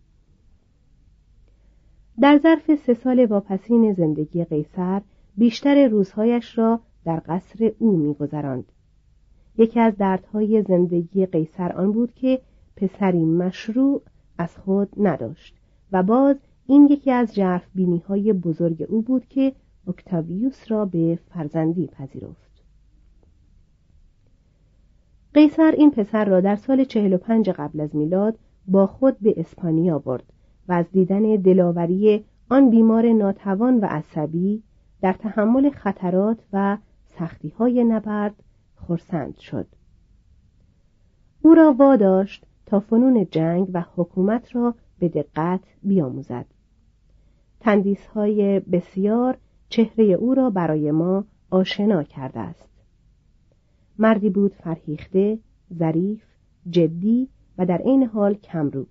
در 2.20 2.38
ظرف 2.38 2.74
سه 2.74 2.94
سال 2.94 3.26
واپسین 3.26 3.92
زندگی 3.92 4.44
قیصر 4.44 5.02
بیشتر 5.36 5.88
روزهایش 5.88 6.58
را 6.58 6.80
در 7.04 7.22
قصر 7.28 7.72
او 7.78 7.96
میگذراند. 7.96 8.64
یکی 9.58 9.80
از 9.80 9.96
دردهای 9.96 10.62
زندگی 10.62 11.26
قیصر 11.26 11.72
آن 11.72 11.92
بود 11.92 12.14
که 12.14 12.40
پسری 12.76 13.24
مشروع 13.24 14.02
از 14.38 14.56
خود 14.56 14.88
نداشت 14.96 15.56
و 15.92 16.02
باز 16.02 16.36
این 16.66 16.86
یکی 16.90 17.10
از 17.10 17.34
جرف 17.34 17.66
بینی 17.74 17.98
های 18.08 18.32
بزرگ 18.32 18.86
او 18.88 19.02
بود 19.02 19.26
که 19.28 19.52
اکتاویوس 19.88 20.70
را 20.70 20.84
به 20.84 21.18
فرزندی 21.30 21.86
پذیرفت. 21.86 22.44
قیصر 25.34 25.74
این 25.76 25.90
پسر 25.90 26.24
را 26.24 26.40
در 26.40 26.56
سال 26.56 26.84
45 26.84 27.50
قبل 27.50 27.80
از 27.80 27.96
میلاد 27.96 28.38
با 28.68 28.86
خود 28.86 29.18
به 29.18 29.34
اسپانیا 29.36 29.98
برد 29.98 30.24
و 30.68 30.72
از 30.72 30.86
دیدن 30.92 31.36
دلاوری 31.36 32.24
آن 32.50 32.70
بیمار 32.70 33.12
ناتوان 33.12 33.80
و 33.80 33.84
عصبی 33.84 34.62
در 35.00 35.12
تحمل 35.12 35.70
خطرات 35.70 36.38
و 36.52 36.78
سختی 37.18 37.48
های 37.48 37.84
نبرد 37.84 38.34
خرسند 38.76 39.36
شد. 39.36 39.66
او 41.42 41.54
را 41.54 41.72
واداشت 41.72 42.46
تا 42.66 42.80
فنون 42.80 43.26
جنگ 43.30 43.70
و 43.72 43.84
حکومت 43.96 44.56
را 44.56 44.74
به 44.98 45.08
دقت 45.08 45.60
بیاموزد. 45.82 46.46
تندیس 47.60 48.06
های 48.06 48.60
بسیار 48.60 49.38
چهره 49.68 50.04
او 50.04 50.34
را 50.34 50.50
برای 50.50 50.90
ما 50.90 51.24
آشنا 51.50 52.02
کرده 52.02 52.40
است. 52.40 52.68
مردی 53.98 54.30
بود 54.30 54.54
فرهیخته 54.54 55.38
ظریف 55.78 56.22
جدی 56.70 57.28
و 57.58 57.66
در 57.66 57.78
عین 57.78 58.06
حال 58.06 58.34
کمرو 58.34 58.86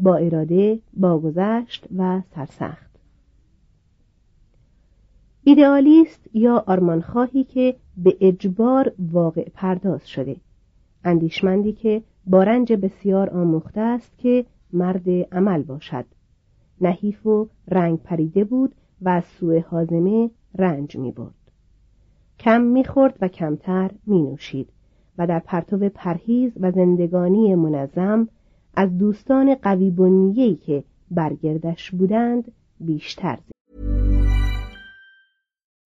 با 0.00 0.16
اراده 0.16 0.80
با 0.92 1.18
گذشت 1.18 1.86
و 1.96 2.22
سرسخت. 2.34 2.93
ایدئالیست 5.46 6.28
یا 6.34 6.64
آرمانخواهی 6.66 7.44
که 7.44 7.76
به 7.96 8.16
اجبار 8.20 8.92
واقع 8.98 9.48
پرداز 9.54 10.08
شده. 10.08 10.36
اندیشمندی 11.04 11.72
که 11.72 12.02
با 12.26 12.42
رنج 12.42 12.72
بسیار 12.72 13.30
آموخته 13.30 13.80
است 13.80 14.18
که 14.18 14.44
مرد 14.72 15.08
عمل 15.10 15.62
باشد. 15.62 16.04
نحیف 16.80 17.26
و 17.26 17.48
رنگ 17.68 17.98
پریده 17.98 18.44
بود 18.44 18.74
و 19.02 19.08
از 19.08 19.24
سوء 19.24 19.60
حازمه 19.60 20.30
رنج 20.58 20.96
می 20.96 21.12
برد. 21.12 21.50
کم 22.38 22.60
می‌خورد 22.60 23.18
و 23.20 23.28
کمتر 23.28 23.90
می 24.06 24.22
نوشید 24.22 24.68
و 25.18 25.26
در 25.26 25.38
پرتو 25.38 25.88
پرهیز 25.88 26.52
و 26.60 26.70
زندگانی 26.70 27.54
منظم 27.54 28.28
از 28.76 28.98
دوستان 28.98 29.54
قوی 29.54 29.90
بنیهی 29.90 30.54
که 30.54 30.84
برگردش 31.10 31.90
بودند 31.90 32.52
بیشتر 32.80 33.38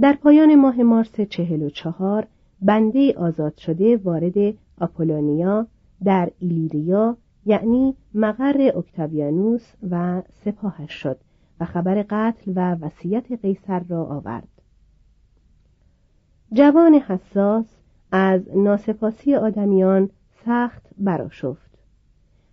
در 0.00 0.12
پایان 0.12 0.54
ماه 0.54 0.82
مارس 0.82 1.20
چهل 1.20 1.62
و 1.62 1.70
چهار 1.70 2.26
بنده 2.62 3.14
آزاد 3.18 3.56
شده 3.56 3.96
وارد 3.96 4.54
آپولونیا 4.80 5.66
در 6.04 6.30
ایلیریا 6.38 7.16
یعنی 7.46 7.94
مقر 8.14 8.70
اکتاویانوس 8.76 9.72
و 9.90 10.22
سپاهش 10.44 10.92
شد 10.92 11.18
و 11.60 11.64
خبر 11.64 12.04
قتل 12.10 12.52
و 12.54 12.74
وصیت 12.74 13.32
قیصر 13.42 13.78
را 13.88 14.04
آورد. 14.04 14.48
جوان 16.52 16.94
حساس 16.94 17.66
از 18.12 18.56
ناسپاسی 18.56 19.34
آدمیان 19.34 20.10
سخت 20.46 20.82
براشفت 20.98 21.78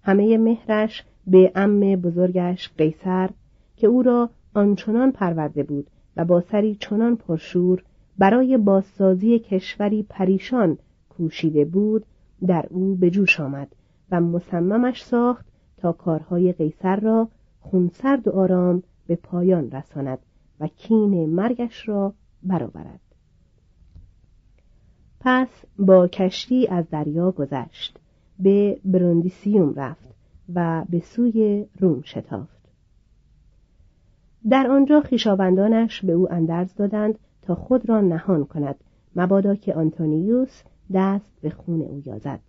همه 0.04 0.38
مهرش 0.38 1.04
به 1.28 1.52
ام 1.56 1.80
بزرگش 1.96 2.72
قیصر 2.78 3.30
که 3.78 3.88
او 3.88 4.04
را 4.04 4.30
آنچنان 4.54 5.12
پرورده 5.12 5.64
بود 5.64 5.88
و 6.18 6.26
با 6.26 6.42
سری 6.42 6.76
چنان 6.76 7.16
پرشور 7.16 7.84
برای 8.18 8.58
بازسازی 8.58 9.40
کشوری 9.40 10.04
پریشان 10.04 10.78
کوشیده 11.10 11.66
بود 11.66 12.06
در 12.48 12.66
او 12.70 12.96
به 12.96 13.10
جوش 13.10 13.40
آمد 13.40 13.76
و 14.12 14.22
مصممش 14.22 15.04
ساخت 15.04 15.46
تا 15.78 15.92
کارهای 15.92 16.52
قیصر 16.52 16.96
را 16.96 17.28
خونسرد 17.60 18.28
و 18.28 18.32
آرام 18.32 18.84
به 19.08 19.16
پایان 19.16 19.72
رساند 19.72 20.20
و 20.60 20.68
کین 20.68 21.30
مرگش 21.30 21.90
را 21.90 22.14
برآورد. 22.44 23.00
پس 25.20 25.48
با 25.80 26.08
کشتی 26.08 26.68
از 26.68 26.90
دریا 26.90 27.32
گذشت 27.32 28.00
به 28.40 28.80
بروندیسیوم 28.86 29.74
رفت 29.76 30.16
و 30.54 30.86
به 30.90 31.00
سوی 31.00 31.66
روم 31.80 32.02
شتافت. 32.02 32.53
در 34.50 34.68
آنجا 34.68 35.02
خویشاوندانش 35.02 36.06
به 36.06 36.14
او 36.14 36.34
اندرز 36.34 36.76
دادند 36.76 37.20
تا 37.42 37.56
خود 37.56 37.90
را 37.90 38.02
نهان 38.02 38.46
کند 38.46 38.76
مبادا 39.16 39.56
که 39.56 39.74
آنتونیوس 39.74 40.62
دست 40.94 41.42
به 41.42 41.50
خون 41.50 41.82
او 41.82 42.02
یازد. 42.06 42.40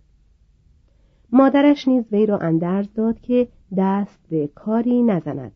مادرش 1.32 1.88
نیز 1.88 2.04
وی 2.12 2.26
را 2.26 2.38
اندرز 2.38 2.94
داد 2.94 3.20
که 3.20 3.48
دست 3.76 4.18
به 4.30 4.46
کاری 4.46 5.02
نزند. 5.02 5.52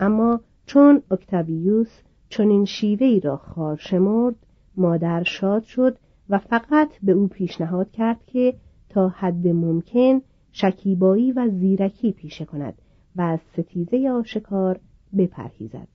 اما 0.00 0.40
چون 0.66 1.02
اکتاویوس 1.10 2.00
چنین 2.28 2.64
شیوه‌ای 2.64 3.20
را 3.20 3.36
خوار 3.36 3.76
شمرد 3.76 4.36
مادر 4.76 5.22
شاد 5.22 5.62
شد 5.62 5.98
و 6.30 6.38
فقط 6.38 6.88
به 7.02 7.12
او 7.12 7.28
پیشنهاد 7.28 7.90
کرد 7.90 8.24
که 8.26 8.54
تا 8.88 9.08
حد 9.08 9.48
ممکن 9.48 10.20
شکیبایی 10.52 11.32
و 11.32 11.48
زیرکی 11.48 12.12
پیشه 12.12 12.44
کند 12.44 12.74
و 13.16 13.22
از 13.22 13.40
ستیزه 13.52 14.10
آشکار 14.10 14.80
بپرهیزد. 15.16 15.88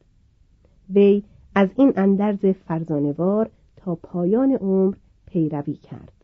وی 0.89 1.23
از 1.55 1.69
این 1.75 1.93
اندرز 1.95 2.45
فرزانوار 2.45 3.49
تا 3.75 3.95
پایان 3.95 4.51
عمر 4.51 4.95
پیروی 5.25 5.73
کرد. 5.73 6.19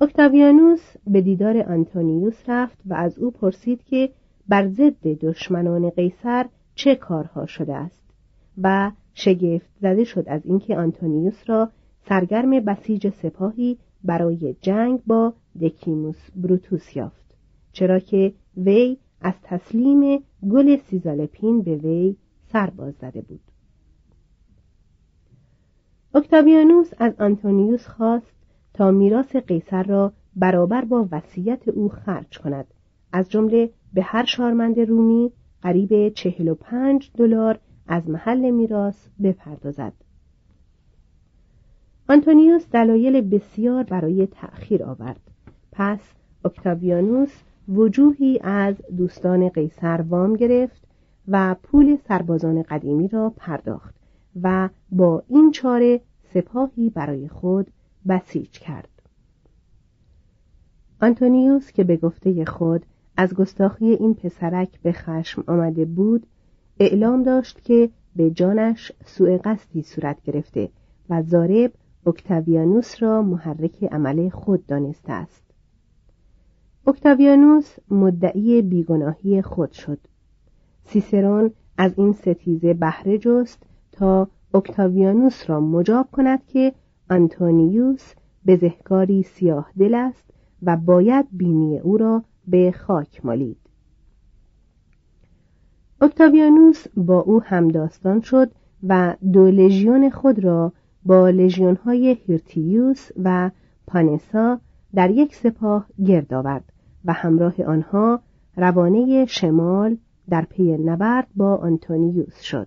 اکتاویانوس 0.00 0.80
به 1.06 1.20
دیدار 1.20 1.58
آنتونیوس 1.58 2.36
رفت 2.48 2.78
و 2.86 2.94
از 2.94 3.18
او 3.18 3.30
پرسید 3.30 3.84
که 3.84 4.10
بر 4.48 4.68
ضد 4.68 5.06
دشمنان 5.06 5.90
قیصر 5.90 6.46
چه 6.74 6.94
کارها 6.94 7.46
شده 7.46 7.74
است 7.74 8.02
و 8.62 8.92
شگفت 9.14 9.70
زده 9.80 10.04
شد 10.04 10.24
از 10.26 10.40
اینکه 10.44 10.76
آنتونیوس 10.76 11.42
را 11.46 11.70
سرگرم 12.08 12.50
بسیج 12.50 13.08
سپاهی 13.08 13.78
برای 14.04 14.56
جنگ 14.60 15.00
با 15.06 15.34
دکیموس 15.60 16.30
بروتوس 16.36 16.96
یافت 16.96 17.34
چرا 17.72 17.98
که 17.98 18.32
وی 18.56 18.96
از 19.20 19.34
تسلیم 19.42 20.22
گل 20.50 20.76
سیزالپین 20.76 21.62
به 21.62 21.76
وی 21.76 22.16
سر 22.52 22.70
باز 22.70 22.94
زده 22.94 23.20
بود. 23.20 23.40
اکتاویانوس 26.14 26.90
از 26.98 27.14
آنتونیوس 27.20 27.86
خواست 27.86 28.32
تا 28.74 28.90
میراث 28.90 29.36
قیصر 29.36 29.82
را 29.82 30.12
برابر 30.36 30.84
با 30.84 31.08
وصیت 31.12 31.68
او 31.68 31.88
خرج 31.88 32.38
کند. 32.38 32.66
از 33.12 33.30
جمله 33.30 33.70
به 33.94 34.02
هر 34.02 34.24
شارمند 34.24 34.80
رومی 34.80 35.32
قریب 35.62 36.08
چهل 36.08 36.48
و 36.48 36.54
پنج 36.54 37.10
دلار 37.14 37.58
از 37.86 38.08
محل 38.08 38.50
میراث 38.50 39.08
بپردازد. 39.22 39.92
آنتونیوس 42.08 42.70
دلایل 42.70 43.20
بسیار 43.20 43.82
برای 43.82 44.26
تأخیر 44.26 44.84
آورد. 44.84 45.20
پس 45.72 46.00
اکتاویانوس 46.44 47.42
وجوهی 47.68 48.40
از 48.42 48.74
دوستان 48.96 49.48
قیصر 49.48 50.00
وام 50.08 50.36
گرفت 50.36 50.82
و 51.28 51.56
پول 51.62 51.96
سربازان 52.08 52.62
قدیمی 52.62 53.08
را 53.08 53.32
پرداخت 53.36 53.94
و 54.42 54.68
با 54.90 55.22
این 55.28 55.50
چاره 55.50 56.00
سپاهی 56.34 56.90
برای 56.90 57.28
خود 57.28 57.66
بسیج 58.08 58.50
کرد. 58.50 58.88
آنتونیوس 61.00 61.72
که 61.72 61.84
به 61.84 61.96
گفته 61.96 62.44
خود 62.44 62.86
از 63.16 63.34
گستاخی 63.34 63.86
این 63.86 64.14
پسرک 64.14 64.80
به 64.82 64.92
خشم 64.92 65.44
آمده 65.46 65.84
بود 65.84 66.26
اعلام 66.80 67.22
داشت 67.22 67.64
که 67.64 67.90
به 68.16 68.30
جانش 68.30 68.92
سوء 69.04 69.38
قصدی 69.44 69.82
صورت 69.82 70.22
گرفته 70.22 70.68
و 71.10 71.22
زارب 71.22 71.72
اکتاویانوس 72.06 73.02
را 73.02 73.22
محرک 73.22 73.84
عمل 73.84 74.28
خود 74.28 74.66
دانسته 74.66 75.12
است. 75.12 75.45
اکتاویانوس 76.88 77.76
مدعی 77.90 78.62
بیگناهی 78.62 79.42
خود 79.42 79.72
شد. 79.72 79.98
سیسرون 80.84 81.50
از 81.78 81.92
این 81.96 82.12
ستیزه 82.12 82.74
بهره 82.74 83.18
جست 83.18 83.62
تا 83.92 84.28
اکتاویانوس 84.54 85.50
را 85.50 85.60
مجاب 85.60 86.08
کند 86.12 86.46
که 86.46 86.72
آنتونیوس 87.10 88.12
بزهکاری 88.46 89.22
سیاه 89.22 89.70
دل 89.78 89.94
است 89.94 90.24
و 90.62 90.76
باید 90.76 91.26
بینی 91.32 91.78
او 91.78 91.96
را 91.96 92.22
به 92.46 92.72
خاک 92.72 93.24
مالید. 93.24 93.58
اکتاویانوس 96.00 96.84
با 96.96 97.20
او 97.20 97.42
همداستان 97.42 98.20
شد 98.20 98.50
و 98.82 99.16
دو 99.32 99.46
لژیون 99.50 100.10
خود 100.10 100.44
را 100.44 100.72
با 101.04 101.30
لژیون‌های 101.30 102.16
هیرتیوس 102.26 103.08
و 103.22 103.50
پانسا 103.86 104.60
در 104.94 105.10
یک 105.10 105.34
سپاه 105.34 105.86
گرد 106.06 106.34
آورد. 106.34 106.72
و 107.06 107.12
همراه 107.12 107.62
آنها 107.66 108.20
روانه 108.56 109.26
شمال 109.26 109.96
در 110.28 110.44
پی 110.44 110.78
نبرد 110.78 111.26
با 111.36 111.56
آنتونیوس 111.56 112.40
شد. 112.40 112.66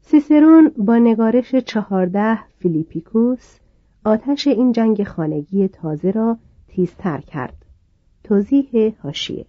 سیسرون 0.00 0.72
با 0.76 0.98
نگارش 0.98 1.54
چهارده 1.54 2.38
فیلیپیکوس 2.58 3.58
آتش 4.04 4.46
این 4.46 4.72
جنگ 4.72 5.04
خانگی 5.04 5.68
تازه 5.68 6.10
را 6.10 6.38
تیزتر 6.68 7.18
کرد. 7.20 7.64
توضیح 8.24 8.94
هاشیه 9.02 9.46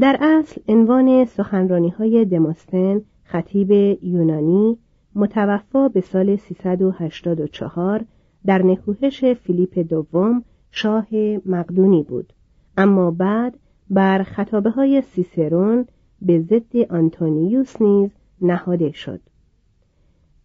در 0.00 0.18
اصل 0.20 0.60
عنوان 0.68 1.24
سخنرانی 1.24 1.88
های 1.88 2.24
دموستن 2.24 3.00
خطیب 3.24 3.70
یونانی 4.02 4.78
متوفا 5.14 5.88
به 5.88 6.00
سال 6.00 6.36
384 6.36 8.04
در 8.46 8.62
نکوهش 8.62 9.24
فیلیپ 9.24 9.78
دوم 9.78 10.44
شاه 10.70 11.06
مقدونی 11.46 12.02
بود. 12.02 12.32
اما 12.76 13.10
بعد 13.10 13.58
بر 13.90 14.22
خطابه 14.22 14.70
های 14.70 15.02
سیسرون 15.02 15.86
به 16.22 16.40
ضد 16.40 16.76
آنتونیوس 16.76 17.82
نیز 17.82 18.10
نهاده 18.40 18.92
شد. 18.92 19.20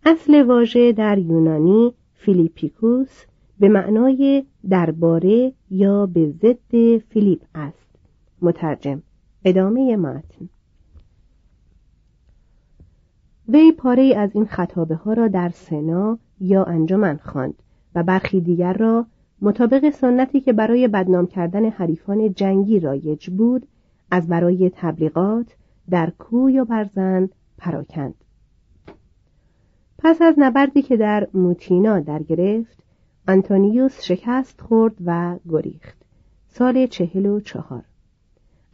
اصل 0.05 0.43
واژه 0.43 0.91
در 0.91 1.17
یونانی 1.17 1.93
فیلیپیکوس 2.13 3.25
به 3.59 3.69
معنای 3.69 4.45
درباره 4.69 5.53
یا 5.71 6.05
به 6.05 6.29
ضد 6.41 6.97
فیلیپ 6.97 7.41
است. 7.55 7.87
مترجم 8.41 9.01
ادامه 9.45 9.95
متن. 9.95 10.49
وی 13.49 13.71
پاره 13.71 14.13
از 14.17 14.29
این 14.33 14.45
خطابه 14.45 14.95
ها 14.95 15.13
را 15.13 15.27
در 15.27 15.49
سنا 15.49 16.19
یا 16.39 16.63
انجمن 16.63 17.17
خواند. 17.17 17.63
و 17.97 18.03
برخی 18.03 18.41
دیگر 18.41 18.73
را 18.73 19.05
مطابق 19.41 19.89
سنتی 19.89 20.41
که 20.41 20.53
برای 20.53 20.87
بدنام 20.87 21.27
کردن 21.27 21.69
حریفان 21.69 22.33
جنگی 22.33 22.79
رایج 22.79 23.29
بود 23.29 23.67
از 24.11 24.27
برای 24.27 24.71
تبلیغات 24.75 25.55
در 25.89 26.09
کوه 26.09 26.51
یا 26.51 26.65
برزن 26.65 27.29
پراکند. 27.57 28.13
پس 29.97 30.21
از 30.21 30.35
نبردی 30.37 30.81
که 30.81 30.97
در 30.97 31.27
موتینا 31.33 31.99
در 31.99 32.23
گرفت 32.23 32.83
آنتونیوس 33.27 34.01
شکست 34.01 34.61
خورد 34.61 34.95
و 35.05 35.39
گریخت. 35.49 35.97
سال 36.47 36.87
چهل 36.87 37.25
و 37.25 37.39
چهار. 37.39 37.83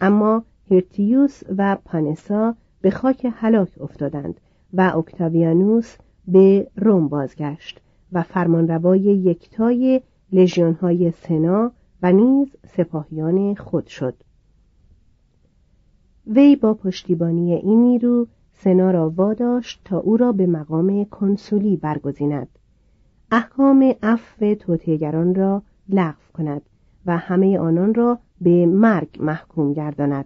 اما 0.02 0.44
هرتیوس 0.72 1.42
و 1.58 1.78
پانسا 1.86 2.56
به 2.82 2.92
خاک 2.92 3.28
هلاک 3.36 3.70
افتادند 3.82 4.40
و 4.74 4.94
اکتاویانوس 4.98 5.98
به 6.28 6.68
روم 6.76 7.08
بازگشت. 7.08 7.83
و 8.14 8.24
فرمانروای 8.24 9.00
یکتای 9.00 10.02
لژیونهای 10.32 11.12
سنا 11.12 11.72
و 12.02 12.12
نیز 12.12 12.56
سپاهیان 12.68 13.56
خود 13.56 13.88
شد. 13.88 14.16
وی 16.28 16.56
با 16.56 16.74
پشتیبانی 16.74 17.54
این 17.54 17.84
نیرو 17.84 18.28
سنا 18.52 18.92
را 18.92 19.10
واداشت 19.10 19.82
تا 19.86 19.98
او 19.98 20.18
را 20.18 20.32
به 20.32 20.46
مقام 20.46 21.06
کنسولی 21.06 21.78
برگزیند. 21.78 22.48
احکام 23.32 23.94
عفو 24.04 24.56
توطئهگران 24.56 25.36
را 25.36 25.64
لغو 25.90 26.32
کند 26.34 26.62
و 27.06 27.18
همه 27.18 27.60
آنان 27.60 27.94
را 27.94 28.20
به 28.42 28.66
مرگ 28.66 29.18
محکوم 29.20 29.74
گرداند. 29.74 30.26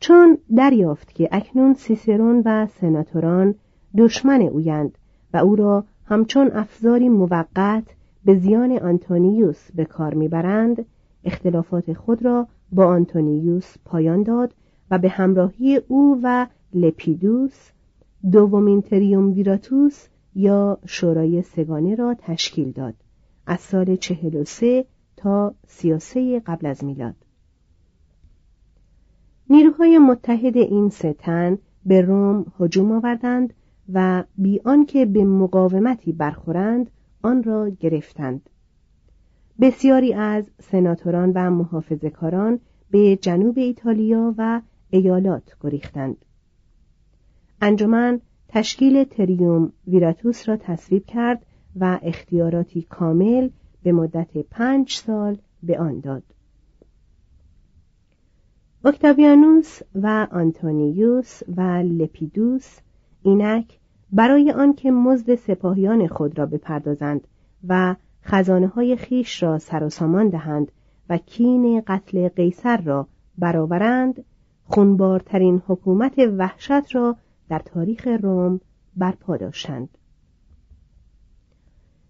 چون 0.00 0.38
دریافت 0.56 1.14
که 1.14 1.28
اکنون 1.32 1.74
سیسرون 1.74 2.42
و 2.44 2.66
سناتوران 2.66 3.54
دشمن 3.98 4.42
اویند 4.42 4.98
و 5.32 5.36
او 5.36 5.56
را 5.56 5.84
همچون 6.06 6.50
افزاری 6.52 7.08
موقت 7.08 7.84
به 8.24 8.34
زیان 8.34 8.72
آنتونیوس 8.78 9.72
به 9.74 9.84
کار 9.84 10.14
می‌برند 10.14 10.84
اختلافات 11.24 11.92
خود 11.92 12.24
را 12.24 12.48
با 12.72 12.86
آنتونیوس 12.86 13.74
پایان 13.84 14.22
داد 14.22 14.54
و 14.90 14.98
به 14.98 15.08
همراهی 15.08 15.80
او 15.88 16.20
و 16.22 16.46
لپیدوس 16.74 17.70
دومین 18.32 18.82
تریوم 18.82 19.32
ویراتوس 19.32 20.06
یا 20.34 20.78
شورای 20.86 21.42
سگانه 21.42 21.94
را 21.94 22.14
تشکیل 22.18 22.70
داد 22.70 22.94
از 23.46 23.60
سال 23.60 23.96
چهل 23.96 24.34
و 24.34 24.44
سه 24.44 24.84
تا 25.16 25.54
سی 25.98 26.40
قبل 26.40 26.66
از 26.66 26.84
میلاد. 26.84 27.14
نیروهای 29.50 29.98
متحد 29.98 30.56
این 30.56 30.88
ستن 30.88 31.58
به 31.86 32.00
روم 32.00 32.46
هجوم 32.60 32.92
آوردند 32.92 33.54
و 33.92 34.24
بی 34.38 34.60
آنکه 34.64 35.06
به 35.06 35.24
مقاومتی 35.24 36.12
برخورند 36.12 36.90
آن 37.22 37.42
را 37.42 37.68
گرفتند. 37.68 38.50
بسیاری 39.60 40.14
از 40.14 40.50
سناتوران 40.62 41.32
و 41.34 41.50
محافظهکاران 41.50 42.60
به 42.90 43.16
جنوب 43.16 43.58
ایتالیا 43.58 44.34
و 44.38 44.60
ایالات 44.90 45.56
گریختند. 45.60 46.16
انجمن 47.60 48.20
تشکیل 48.48 49.04
تریوم 49.04 49.72
ویراتوس 49.86 50.48
را 50.48 50.56
تصویب 50.56 51.06
کرد 51.06 51.46
و 51.76 51.98
اختیاراتی 52.02 52.82
کامل 52.82 53.48
به 53.82 53.92
مدت 53.92 54.38
پنج 54.38 54.92
سال 54.92 55.38
به 55.62 55.78
آن 55.78 56.00
داد. 56.00 56.22
اکتاویانوس 58.84 59.80
و 59.94 60.26
آنتونیوس 60.30 61.42
و 61.56 61.60
لپیدوس 61.82 62.78
اینک 63.24 63.78
برای 64.12 64.52
آنکه 64.52 64.90
مزد 64.90 65.34
سپاهیان 65.34 66.06
خود 66.06 66.38
را 66.38 66.46
بپردازند 66.46 67.28
و 67.68 67.96
خزانه 68.24 68.66
های 68.66 68.96
خیش 68.96 69.42
را 69.42 69.58
سر 69.58 69.84
و 69.84 69.88
سامان 69.88 70.28
دهند 70.28 70.72
و 71.08 71.18
کین 71.18 71.82
قتل 71.86 72.28
قیصر 72.28 72.76
را 72.76 73.06
برآورند 73.38 74.24
خونبارترین 74.64 75.62
حکومت 75.66 76.18
وحشت 76.18 76.94
را 76.94 77.16
در 77.48 77.58
تاریخ 77.58 78.08
روم 78.22 78.60
برپا 78.96 79.36
داشتند. 79.36 79.88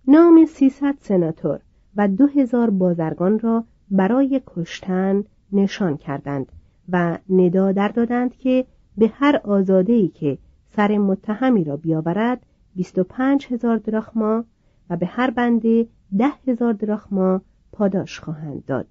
نام 0.08 0.44
سیصد 0.44 0.94
سناتور 1.00 1.60
و 1.96 2.08
دو 2.08 2.26
هزار 2.26 2.70
بازرگان 2.70 3.38
را 3.38 3.64
برای 3.90 4.40
کشتن 4.46 5.24
نشان 5.52 5.96
کردند 5.96 6.52
و 6.88 7.18
ندا 7.28 7.72
در 7.72 7.88
دادند 7.88 8.36
که 8.36 8.64
به 8.98 9.08
هر 9.14 9.40
آزادهی 9.44 10.08
که 10.08 10.38
سر 10.76 10.98
متهمی 10.98 11.64
را 11.64 11.76
بیاورد 11.76 12.46
بیست 12.76 12.98
و 12.98 13.04
پنج 13.04 13.46
هزار 13.50 13.76
دراخما 13.76 14.44
و 14.90 14.96
به 14.96 15.06
هر 15.06 15.30
بنده 15.30 15.86
ده 16.18 16.32
هزار 16.46 16.72
دراخما 16.72 17.40
پاداش 17.72 18.20
خواهند 18.20 18.64
داد. 18.64 18.86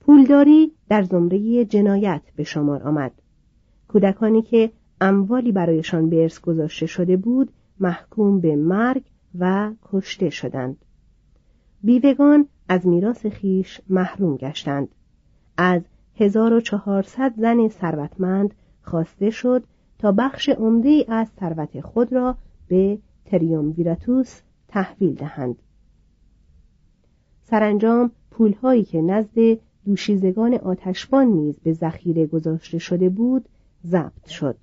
پولداری 0.00 0.72
در 0.88 1.02
زمره 1.02 1.64
جنایت 1.64 2.22
به 2.36 2.44
شمار 2.44 2.82
آمد. 2.82 3.12
کودکانی 3.88 4.42
که 4.42 4.72
اموالی 5.00 5.52
برایشان 5.52 6.10
به 6.10 6.22
ارث 6.22 6.40
گذاشته 6.40 6.86
شده 6.86 7.16
بود 7.16 7.52
محکوم 7.80 8.40
به 8.40 8.56
مرگ 8.56 9.02
و 9.38 9.72
کشته 9.92 10.30
شدند. 10.30 10.76
بیوگان 11.82 12.48
از 12.68 12.86
میراث 12.86 13.26
خیش 13.26 13.80
محروم 13.88 14.36
گشتند. 14.36 14.88
از 15.56 15.82
1400 16.16 17.34
زن 17.36 17.68
ثروتمند 17.68 18.54
خواسته 18.82 19.30
شد 19.30 19.64
تا 19.98 20.12
بخش 20.12 20.48
عمده 20.48 21.04
از 21.08 21.28
ثروت 21.40 21.80
خود 21.80 22.12
را 22.12 22.36
به 22.68 22.98
ویراتوس 23.76 24.40
تحویل 24.68 25.14
دهند. 25.14 25.56
سرانجام 27.42 28.10
پولهایی 28.30 28.84
که 28.84 29.02
نزد 29.02 29.58
دوشیزگان 29.84 30.54
آتشبان 30.54 31.26
نیز 31.26 31.58
به 31.60 31.72
ذخیره 31.72 32.26
گذاشته 32.26 32.78
شده 32.78 33.08
بود 33.08 33.48
ضبط 33.86 34.28
شد. 34.28 34.56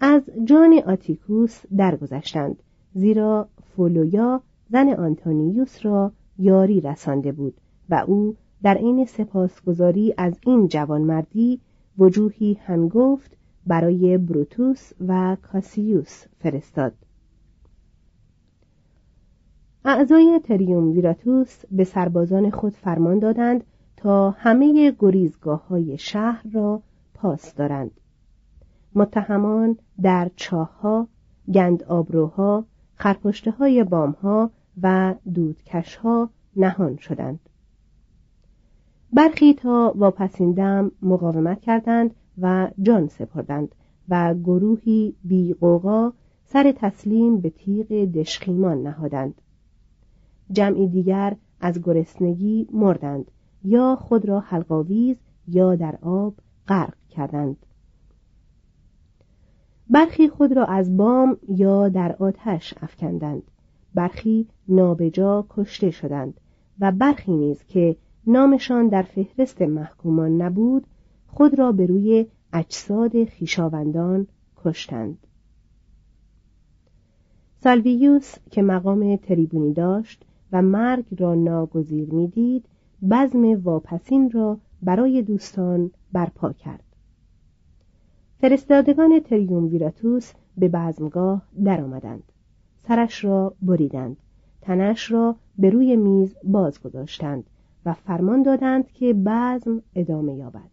از 0.00 0.22
جان 0.44 0.82
آتیکوس 0.86 1.62
درگذشتند 1.76 2.62
زیرا 2.94 3.48
فولویا 3.76 4.42
زن 4.70 4.88
آنتونیوس 4.88 5.86
را 5.86 6.12
یاری 6.38 6.80
رسانده 6.80 7.32
بود 7.32 7.54
و 7.90 8.04
او 8.06 8.36
در 8.62 8.74
عین 8.74 9.04
سپاسگزاری 9.04 10.14
از 10.16 10.34
این 10.46 10.68
جوانمردی 10.68 11.60
وجوهی 11.98 12.58
هنگفت 12.64 13.36
برای 13.66 14.18
بروتوس 14.18 14.92
و 15.08 15.36
کاسیوس 15.42 16.24
فرستاد. 16.38 16.92
اعضای 19.84 20.40
تریوم 20.44 20.92
ویراتوس 20.92 21.62
به 21.70 21.84
سربازان 21.84 22.50
خود 22.50 22.72
فرمان 22.72 23.18
دادند 23.18 23.64
تا 23.96 24.30
همه 24.30 24.94
گریزگاه 24.98 25.66
های 25.68 25.98
شهر 25.98 26.46
را 26.52 26.82
پاس 27.14 27.54
دارند. 27.54 27.90
متهمان 28.94 29.76
در 30.02 30.30
چاهها 30.36 31.08
گند 31.54 31.82
آبروها 31.82 32.64
خرپشته 32.94 33.50
های 33.50 33.84
بامها 33.84 34.50
و 34.82 35.14
دودکشها 35.34 36.30
نهان 36.56 36.96
شدند. 36.96 37.40
برخی 39.12 39.54
تا 39.54 39.92
واپسین 39.96 40.90
مقاومت 41.02 41.60
کردند 41.60 42.14
و 42.40 42.70
جان 42.82 43.08
سپردند 43.08 43.74
و 44.08 44.34
گروهی 44.34 45.14
بیقوقا 45.24 46.12
سر 46.44 46.72
تسلیم 46.76 47.40
به 47.40 47.50
تیغ 47.50 47.86
دشخیمان 48.12 48.82
نهادند. 48.82 49.34
جمعی 50.52 50.88
دیگر 50.88 51.36
از 51.60 51.82
گرسنگی 51.82 52.68
مردند 52.72 53.30
یا 53.64 53.96
خود 53.96 54.28
را 54.28 54.40
حلقاویز 54.40 55.16
یا 55.48 55.74
در 55.74 55.98
آب 56.02 56.34
غرق 56.68 56.94
کردند. 57.10 57.56
برخی 59.90 60.28
خود 60.28 60.52
را 60.52 60.64
از 60.64 60.96
بام 60.96 61.36
یا 61.48 61.88
در 61.88 62.16
آتش 62.18 62.74
افکندند. 62.82 63.42
برخی 63.94 64.48
نابجا 64.68 65.46
کشته 65.50 65.90
شدند 65.90 66.34
و 66.80 66.92
برخی 66.92 67.32
نیز 67.32 67.64
که 67.64 67.96
نامشان 68.26 68.88
در 68.88 69.02
فهرست 69.02 69.62
محکومان 69.62 70.42
نبود 70.42 70.86
خود 71.34 71.58
را 71.58 71.72
به 71.72 71.86
روی 71.86 72.26
اجساد 72.52 73.24
خیشاوندان 73.24 74.26
کشتند. 74.64 75.18
سالویوس 77.62 78.34
که 78.50 78.62
مقام 78.62 79.16
تریبونی 79.16 79.72
داشت 79.72 80.24
و 80.52 80.62
مرگ 80.62 81.04
را 81.18 81.34
ناگزیر 81.34 82.14
می‌دید 82.14 82.64
بزم 83.10 83.62
واپسین 83.62 84.30
را 84.30 84.58
برای 84.82 85.22
دوستان 85.22 85.90
برپا 86.12 86.52
کرد. 86.52 86.84
فرستادگان 88.40 89.20
تریوم 89.20 89.66
ویراتوس 89.68 90.32
به 90.56 90.68
بزمگاه 90.68 91.42
درآمدند. 91.64 92.22
سرش 92.88 93.24
را 93.24 93.54
بریدند. 93.62 94.16
تنش 94.60 95.10
را 95.10 95.36
به 95.58 95.70
روی 95.70 95.96
میز 95.96 96.34
باز 96.44 96.80
گذاشتند 96.82 97.44
و 97.86 97.92
فرمان 97.92 98.42
دادند 98.42 98.92
که 98.92 99.14
بزم 99.14 99.82
ادامه 99.94 100.34
یابد. 100.34 100.71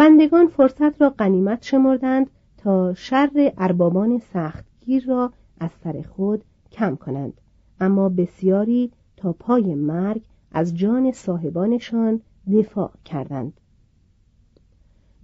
بندگان 0.00 0.46
فرصت 0.46 1.02
را 1.02 1.10
غنیمت 1.10 1.62
شمردند 1.62 2.30
تا 2.56 2.94
شر 2.94 3.52
اربابان 3.58 4.18
سختگیر 4.18 5.04
را 5.06 5.32
از 5.60 5.70
سر 5.84 6.04
خود 6.08 6.44
کم 6.72 6.96
کنند. 6.96 7.32
اما 7.80 8.08
بسیاری 8.08 8.92
تا 9.16 9.32
پای 9.32 9.74
مرگ 9.74 10.22
از 10.52 10.76
جان 10.76 11.12
صاحبانشان 11.12 12.20
دفاع 12.52 12.90
کردند. 13.04 13.52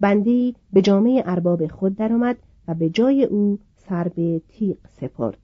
بندی 0.00 0.54
به 0.72 0.82
جامعه 0.82 1.22
ارباب 1.26 1.66
خود 1.66 1.96
درآمد 1.96 2.36
و 2.68 2.74
به 2.74 2.90
جای 2.90 3.24
او 3.24 3.58
سر 3.76 4.08
به 4.08 4.40
تیغ 4.48 4.76
سپرد. 4.88 5.38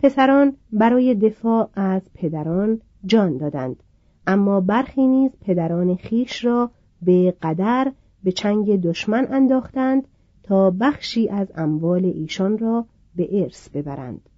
پسران 0.00 0.56
برای 0.72 1.14
دفاع 1.14 1.68
از 1.74 2.02
پدران 2.14 2.80
جان 3.04 3.36
دادند 3.36 3.82
اما 4.26 4.60
برخی 4.60 5.06
نیز 5.06 5.30
پدران 5.40 5.96
خیش 5.96 6.44
را 6.44 6.70
به 7.04 7.34
قدر 7.42 7.92
به 8.24 8.32
چنگ 8.32 8.80
دشمن 8.82 9.26
انداختند 9.30 10.08
تا 10.42 10.70
بخشی 10.70 11.28
از 11.28 11.52
اموال 11.56 12.04
ایشان 12.04 12.58
را 12.58 12.86
به 13.16 13.42
ارث 13.42 13.68
ببرند. 13.68 14.28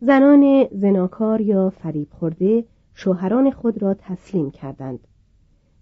زنان 0.00 0.66
زناکار 0.72 1.40
یا 1.40 1.70
فریب 1.70 2.08
خورده 2.10 2.64
شوهران 2.94 3.50
خود 3.50 3.82
را 3.82 3.94
تسلیم 3.94 4.50
کردند. 4.50 4.98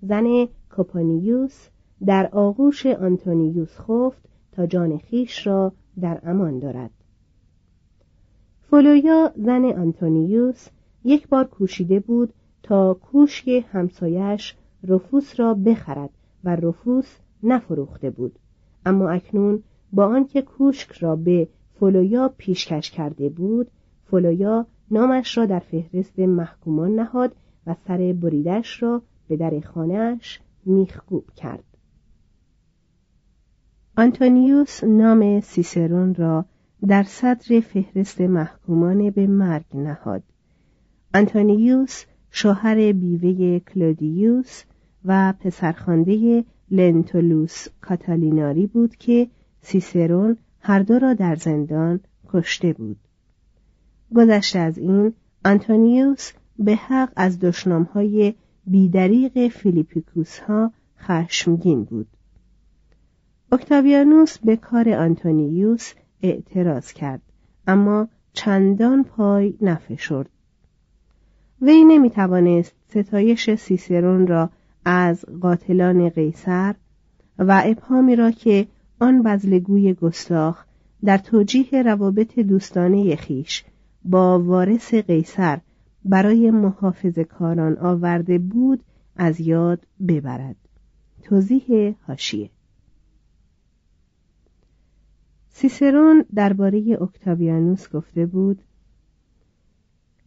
زن 0.02 0.48
کوپانیوس 0.76 1.68
در 2.06 2.28
آغوش 2.32 2.86
آنتونیوس 2.86 3.78
خفت 3.80 4.28
تا 4.52 4.66
جان 4.66 4.98
خیش 4.98 5.46
را 5.46 5.72
در 6.00 6.20
امان 6.24 6.58
دارد. 6.58 6.90
فلویا 8.70 9.32
زن 9.36 9.64
آنتونیوس 9.64 10.68
یک 11.04 11.28
بار 11.28 11.44
کوشیده 11.44 12.00
بود 12.00 12.32
تا 12.66 12.94
کوشک 12.94 13.64
همسایه‌اش 13.72 14.56
رفوس 14.84 15.40
را 15.40 15.54
بخرد 15.54 16.10
و 16.44 16.56
رفوس 16.56 17.16
نفروخته 17.42 18.10
بود. 18.10 18.38
اما 18.86 19.10
اکنون 19.10 19.62
با 19.92 20.06
آنکه 20.06 20.42
کوشک 20.42 20.92
را 20.92 21.16
به 21.16 21.48
فلویا 21.80 22.34
پیشکش 22.38 22.90
کرده 22.90 23.28
بود 23.28 23.70
فلویا 24.04 24.66
نامش 24.90 25.38
را 25.38 25.46
در 25.46 25.58
فهرست 25.58 26.18
محکومان 26.18 26.94
نهاد 26.94 27.36
و 27.66 27.74
سر 27.88 28.14
بریده‌اش 28.22 28.82
را 28.82 29.02
به 29.28 29.36
در 29.36 29.60
خانه‌اش 29.60 30.40
میخکوب 30.64 31.30
کرد. 31.36 31.64
آنتونیوس 33.96 34.84
نام 34.84 35.40
سیسرون 35.40 36.14
را 36.14 36.44
در 36.86 37.02
صدر 37.02 37.60
فهرست 37.60 38.20
محکومان 38.20 39.10
به 39.10 39.26
مرگ 39.26 39.64
نهاد. 39.74 40.22
آنتونیوس 41.14 42.04
شوهر 42.38 42.92
بیوه 42.92 43.58
کلودیوس 43.58 44.62
و 45.04 45.34
پسرخوانده 45.40 46.44
لنتولوس 46.70 47.66
کاتیلیناری 47.80 48.66
بود 48.66 48.96
که 48.96 49.28
سیسرون 49.62 50.36
هر 50.60 50.78
دو 50.78 50.98
را 50.98 51.14
در 51.14 51.36
زندان 51.36 52.00
کشته 52.28 52.72
بود. 52.72 52.96
گذشته 54.16 54.58
از 54.58 54.78
این 54.78 55.12
آنتونیوس 55.44 56.32
به 56.58 56.74
حق 56.74 57.12
از 57.16 57.40
دشنام‌های 57.40 58.34
بی‌دریغ 58.66 59.48
فیلیپیکوس 59.48 60.38
ها 60.38 60.72
خشمگین 60.98 61.84
بود. 61.84 62.08
اکتاویانوس 63.52 64.38
به 64.38 64.56
کار 64.56 64.88
آنتونیوس 64.88 65.92
اعتراض 66.22 66.92
کرد 66.92 67.22
اما 67.66 68.08
چندان 68.32 69.04
پای 69.04 69.54
نفشرد. 69.60 70.35
وی 71.62 71.84
نمی 71.84 72.10
توانست 72.10 72.74
ستایش 72.88 73.54
سیسرون 73.54 74.26
را 74.26 74.50
از 74.84 75.24
قاتلان 75.40 76.08
قیصر 76.08 76.74
و 77.38 77.62
ابهامی 77.64 78.16
را 78.16 78.30
که 78.30 78.66
آن 79.00 79.22
بزلگوی 79.22 79.94
گستاخ 79.94 80.64
در 81.04 81.18
توجیه 81.18 81.82
روابط 81.82 82.38
دوستانه 82.38 83.16
خیش 83.16 83.64
با 84.04 84.42
وارث 84.42 84.94
قیصر 84.94 85.60
برای 86.04 86.50
محافظ 86.50 87.18
کاران 87.18 87.78
آورده 87.78 88.38
بود 88.38 88.82
از 89.16 89.40
یاد 89.40 89.86
ببرد. 90.08 90.56
توضیح 91.22 91.94
هاشیه 92.08 92.50
سیسرون 95.48 96.24
درباره 96.34 96.98
اکتاویانوس 97.02 97.88
گفته 97.88 98.26
بود 98.26 98.62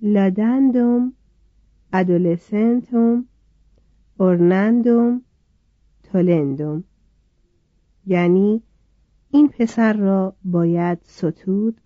لادندوم 0.01 1.13
ادولسنتوم 1.93 3.25
اورنندوم 4.17 5.21
تولندوم 6.03 6.83
یعنی 8.05 8.61
این 9.31 9.49
پسر 9.49 9.93
را 9.93 10.35
باید 10.43 10.99
ستود 11.03 11.81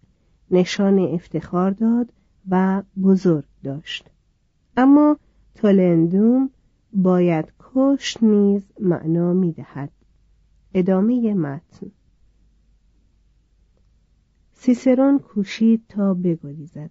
نشان 0.51 0.99
افتخار 0.99 1.71
داد 1.71 2.13
و 2.49 2.83
بزرگ 3.01 3.45
داشت. 3.63 4.09
اما 4.77 5.17
تولندوم 5.55 6.49
باید 6.93 7.53
کشت 7.59 8.23
نیز 8.23 8.63
معنا 8.79 9.33
می 9.33 9.51
دهد. 9.51 9.91
ادامه 10.73 11.33
متن. 11.33 11.91
سیسرون 14.53 15.19
کوشید 15.19 15.83
تا 15.89 16.13
بگریزد 16.13 16.89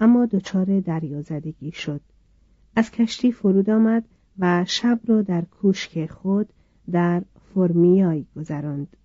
اما 0.00 0.26
دچار 0.26 0.80
دریازدگی 0.80 1.72
شد. 1.72 2.00
از 2.76 2.90
کشتی 2.90 3.32
فرود 3.32 3.70
آمد 3.70 4.04
و 4.38 4.64
شب 4.68 5.00
را 5.06 5.22
در 5.22 5.42
کوشک 5.44 6.06
خود 6.06 6.48
در 6.90 7.22
فرمیای 7.54 8.24
گذراند 8.36 8.96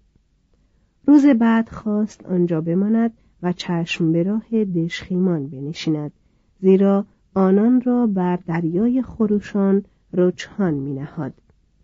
روز 1.06 1.25
بعد 1.25 1.69
خواست 1.69 2.25
آنجا 2.25 2.62
بماند 2.62 3.12
و 3.43 3.53
چشم 3.53 4.12
به 4.12 4.23
راه 4.23 4.65
دشخیمان 4.65 5.47
بنشیند 5.47 6.12
زیرا 6.62 7.06
آنان 7.34 7.82
را 7.82 8.08
بر 8.08 8.36
دریای 8.36 9.01
خروشان 9.01 9.84
رجحان 10.13 10.73
می 10.73 10.93
نهاد. 10.93 11.34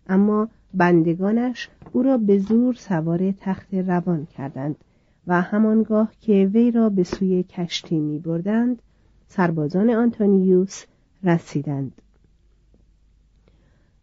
اما 0.08 0.48
بندگانش 0.74 1.70
او 1.92 2.04
را 2.04 2.18
به 2.18 2.38
زور 2.38 2.74
سوار 2.74 3.32
تخت 3.32 3.74
روان 3.74 4.26
کردند 4.26 4.76
و 5.28 5.42
همانگاه 5.42 6.12
که 6.22 6.50
وی 6.54 6.72
را 6.72 6.90
به 6.90 7.04
سوی 7.04 7.44
کشتی 7.44 8.00
می 8.00 8.20
بردند 8.20 8.82
سربازان 9.28 9.90
آنتونیوس 9.90 10.84
رسیدند. 11.24 12.02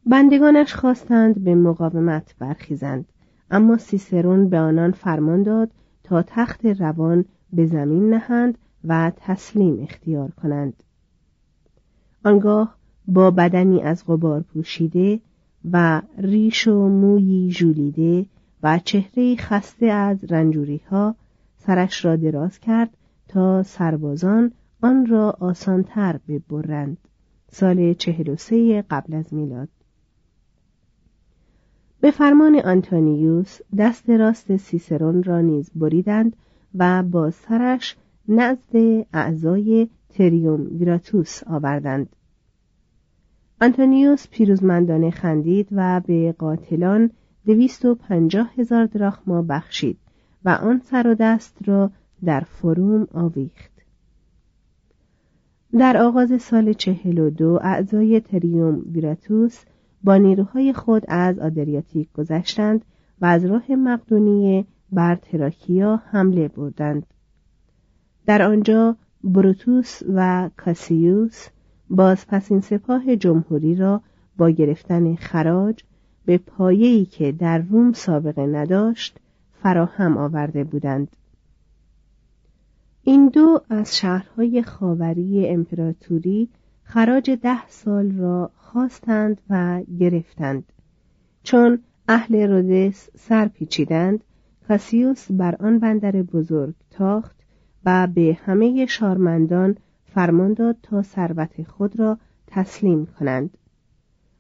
بندگانش 0.07 0.75
خواستند 0.75 1.45
به 1.45 1.55
مقاومت 1.55 2.35
برخیزند 2.39 3.05
اما 3.51 3.77
سیسرون 3.79 4.49
به 4.49 4.59
آنان 4.59 4.93
فرمان 4.93 5.43
داد 5.43 5.71
تا 6.03 6.23
تخت 6.23 6.67
روان 6.67 7.25
به 7.53 7.67
زمین 7.67 8.11
نهند 8.11 8.59
و 8.85 9.13
تسلیم 9.17 9.83
اختیار 9.83 10.31
کنند. 10.31 10.83
آنگاه 12.25 12.77
با 13.07 13.31
بدنی 13.31 13.83
از 13.83 14.05
غبار 14.07 14.41
پوشیده 14.41 15.21
و 15.73 16.03
ریش 16.19 16.69
و 16.69 16.89
مویی 16.89 17.51
ژولیده 17.51 18.27
و 18.63 18.79
چهره 18.79 19.37
خسته 19.37 19.87
از 19.87 20.25
رنجوری 20.25 20.81
ها 20.91 21.15
سرش 21.59 22.05
را 22.05 22.17
دراز 22.17 22.59
کرد 22.59 22.97
تا 23.29 23.63
سربازان 23.63 24.53
آن 24.83 25.07
را 25.07 25.37
آسانتر 25.41 26.21
ببرند. 26.29 26.99
سال 27.51 27.95
چهل 27.95 28.29
و 28.29 28.37
سه 28.37 28.85
قبل 28.91 29.15
از 29.15 29.35
میلاد. 29.35 29.69
به 32.01 32.11
فرمان 32.11 32.57
آنتونیوس 32.57 33.59
دست 33.79 34.11
راست 34.11 34.57
سیسرون 34.57 35.23
را 35.23 35.41
نیز 35.41 35.71
بریدند 35.75 36.37
و 36.75 37.03
با 37.03 37.31
سرش 37.31 37.97
نزد 38.29 38.77
اعضای 39.13 39.89
تریوم 40.09 40.67
ویراتوس 40.79 41.43
آوردند. 41.47 42.17
آنتونیوس 43.61 44.29
پیروزمندانه 44.29 45.11
خندید 45.11 45.69
و 45.73 46.01
به 46.07 46.35
قاتلان 46.39 47.11
دویست 47.47 47.85
و 47.85 47.95
پنجاه 47.95 48.51
هزار 48.57 48.87
دراخما 48.87 49.43
بخشید 49.43 49.99
و 50.45 50.49
آن 50.49 50.81
سر 50.85 51.07
و 51.07 51.15
دست 51.15 51.57
را 51.65 51.91
در 52.25 52.41
فروم 52.41 53.07
آویخت. 53.13 53.70
در 55.79 55.97
آغاز 55.97 56.43
سال 56.43 56.73
چهل 56.73 57.19
و 57.19 57.31
دو 57.31 57.59
اعضای 57.63 58.21
تریوم 58.21 58.83
ویراتوس 58.93 59.65
با 60.05 60.17
نیروهای 60.17 60.73
خود 60.73 61.03
از 61.09 61.39
آدریاتیک 61.39 62.13
گذشتند 62.13 62.85
و 63.21 63.27
از 63.27 63.45
راه 63.45 63.71
مقدونیه 63.71 64.65
بر 64.93 65.15
تراکیا 65.15 66.03
حمله 66.11 66.49
بردند. 66.49 67.07
در 68.27 68.43
آنجا 68.43 68.97
بروتوس 69.25 70.03
و 70.15 70.51
کاسیوس 70.57 71.47
بازپسین 71.91 72.61
سپاه 72.61 73.17
جمهوری 73.17 73.75
را 73.75 74.03
با 74.37 74.51
گرفتن 74.51 75.15
خراج 75.15 75.83
به 76.25 76.39
پایه‌ای 76.39 77.05
که 77.05 77.33
در 77.33 77.59
روم 77.59 77.93
سابقه 77.93 78.47
نداشت 78.47 79.19
فراهم 79.63 80.17
آورده 80.17 80.65
بودند. 80.65 81.17
این 83.03 83.29
دو 83.29 83.61
از 83.71 83.97
شهرهای 83.97 84.63
خاوری 84.63 85.49
امپراتوری 85.49 86.49
خراج 86.83 87.31
ده 87.31 87.69
سال 87.69 88.13
را 88.13 88.51
خواستند 88.57 89.41
و 89.51 89.83
گرفتند. 89.99 90.73
چون 91.43 91.79
اهل 92.09 92.51
رودس 92.51 93.09
سر 93.17 93.49
پیچیدند 93.49 94.25
کاسیوس 94.69 95.33
بر 95.33 95.55
آن 95.55 95.79
بندر 95.79 96.13
بزرگ 96.13 96.75
تاخت 96.91 97.37
و 97.85 98.09
به 98.15 98.39
همه 98.45 98.87
شارمندان 98.87 99.77
فرمان 100.05 100.53
داد 100.53 100.77
تا 100.83 101.03
ثروت 101.03 101.63
خود 101.63 101.99
را 101.99 102.19
تسلیم 102.47 103.07
کنند 103.07 103.59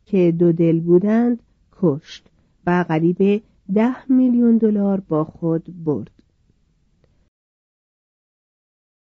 که 0.06 0.34
دو 0.38 0.52
دل 0.52 0.80
بودند 0.80 1.42
کشت 1.82 2.30
و 2.66 2.84
قریب 2.88 3.42
ده 3.74 4.12
میلیون 4.12 4.58
دلار 4.58 5.00
با 5.00 5.24
خود 5.24 5.84
برد. 5.84 6.19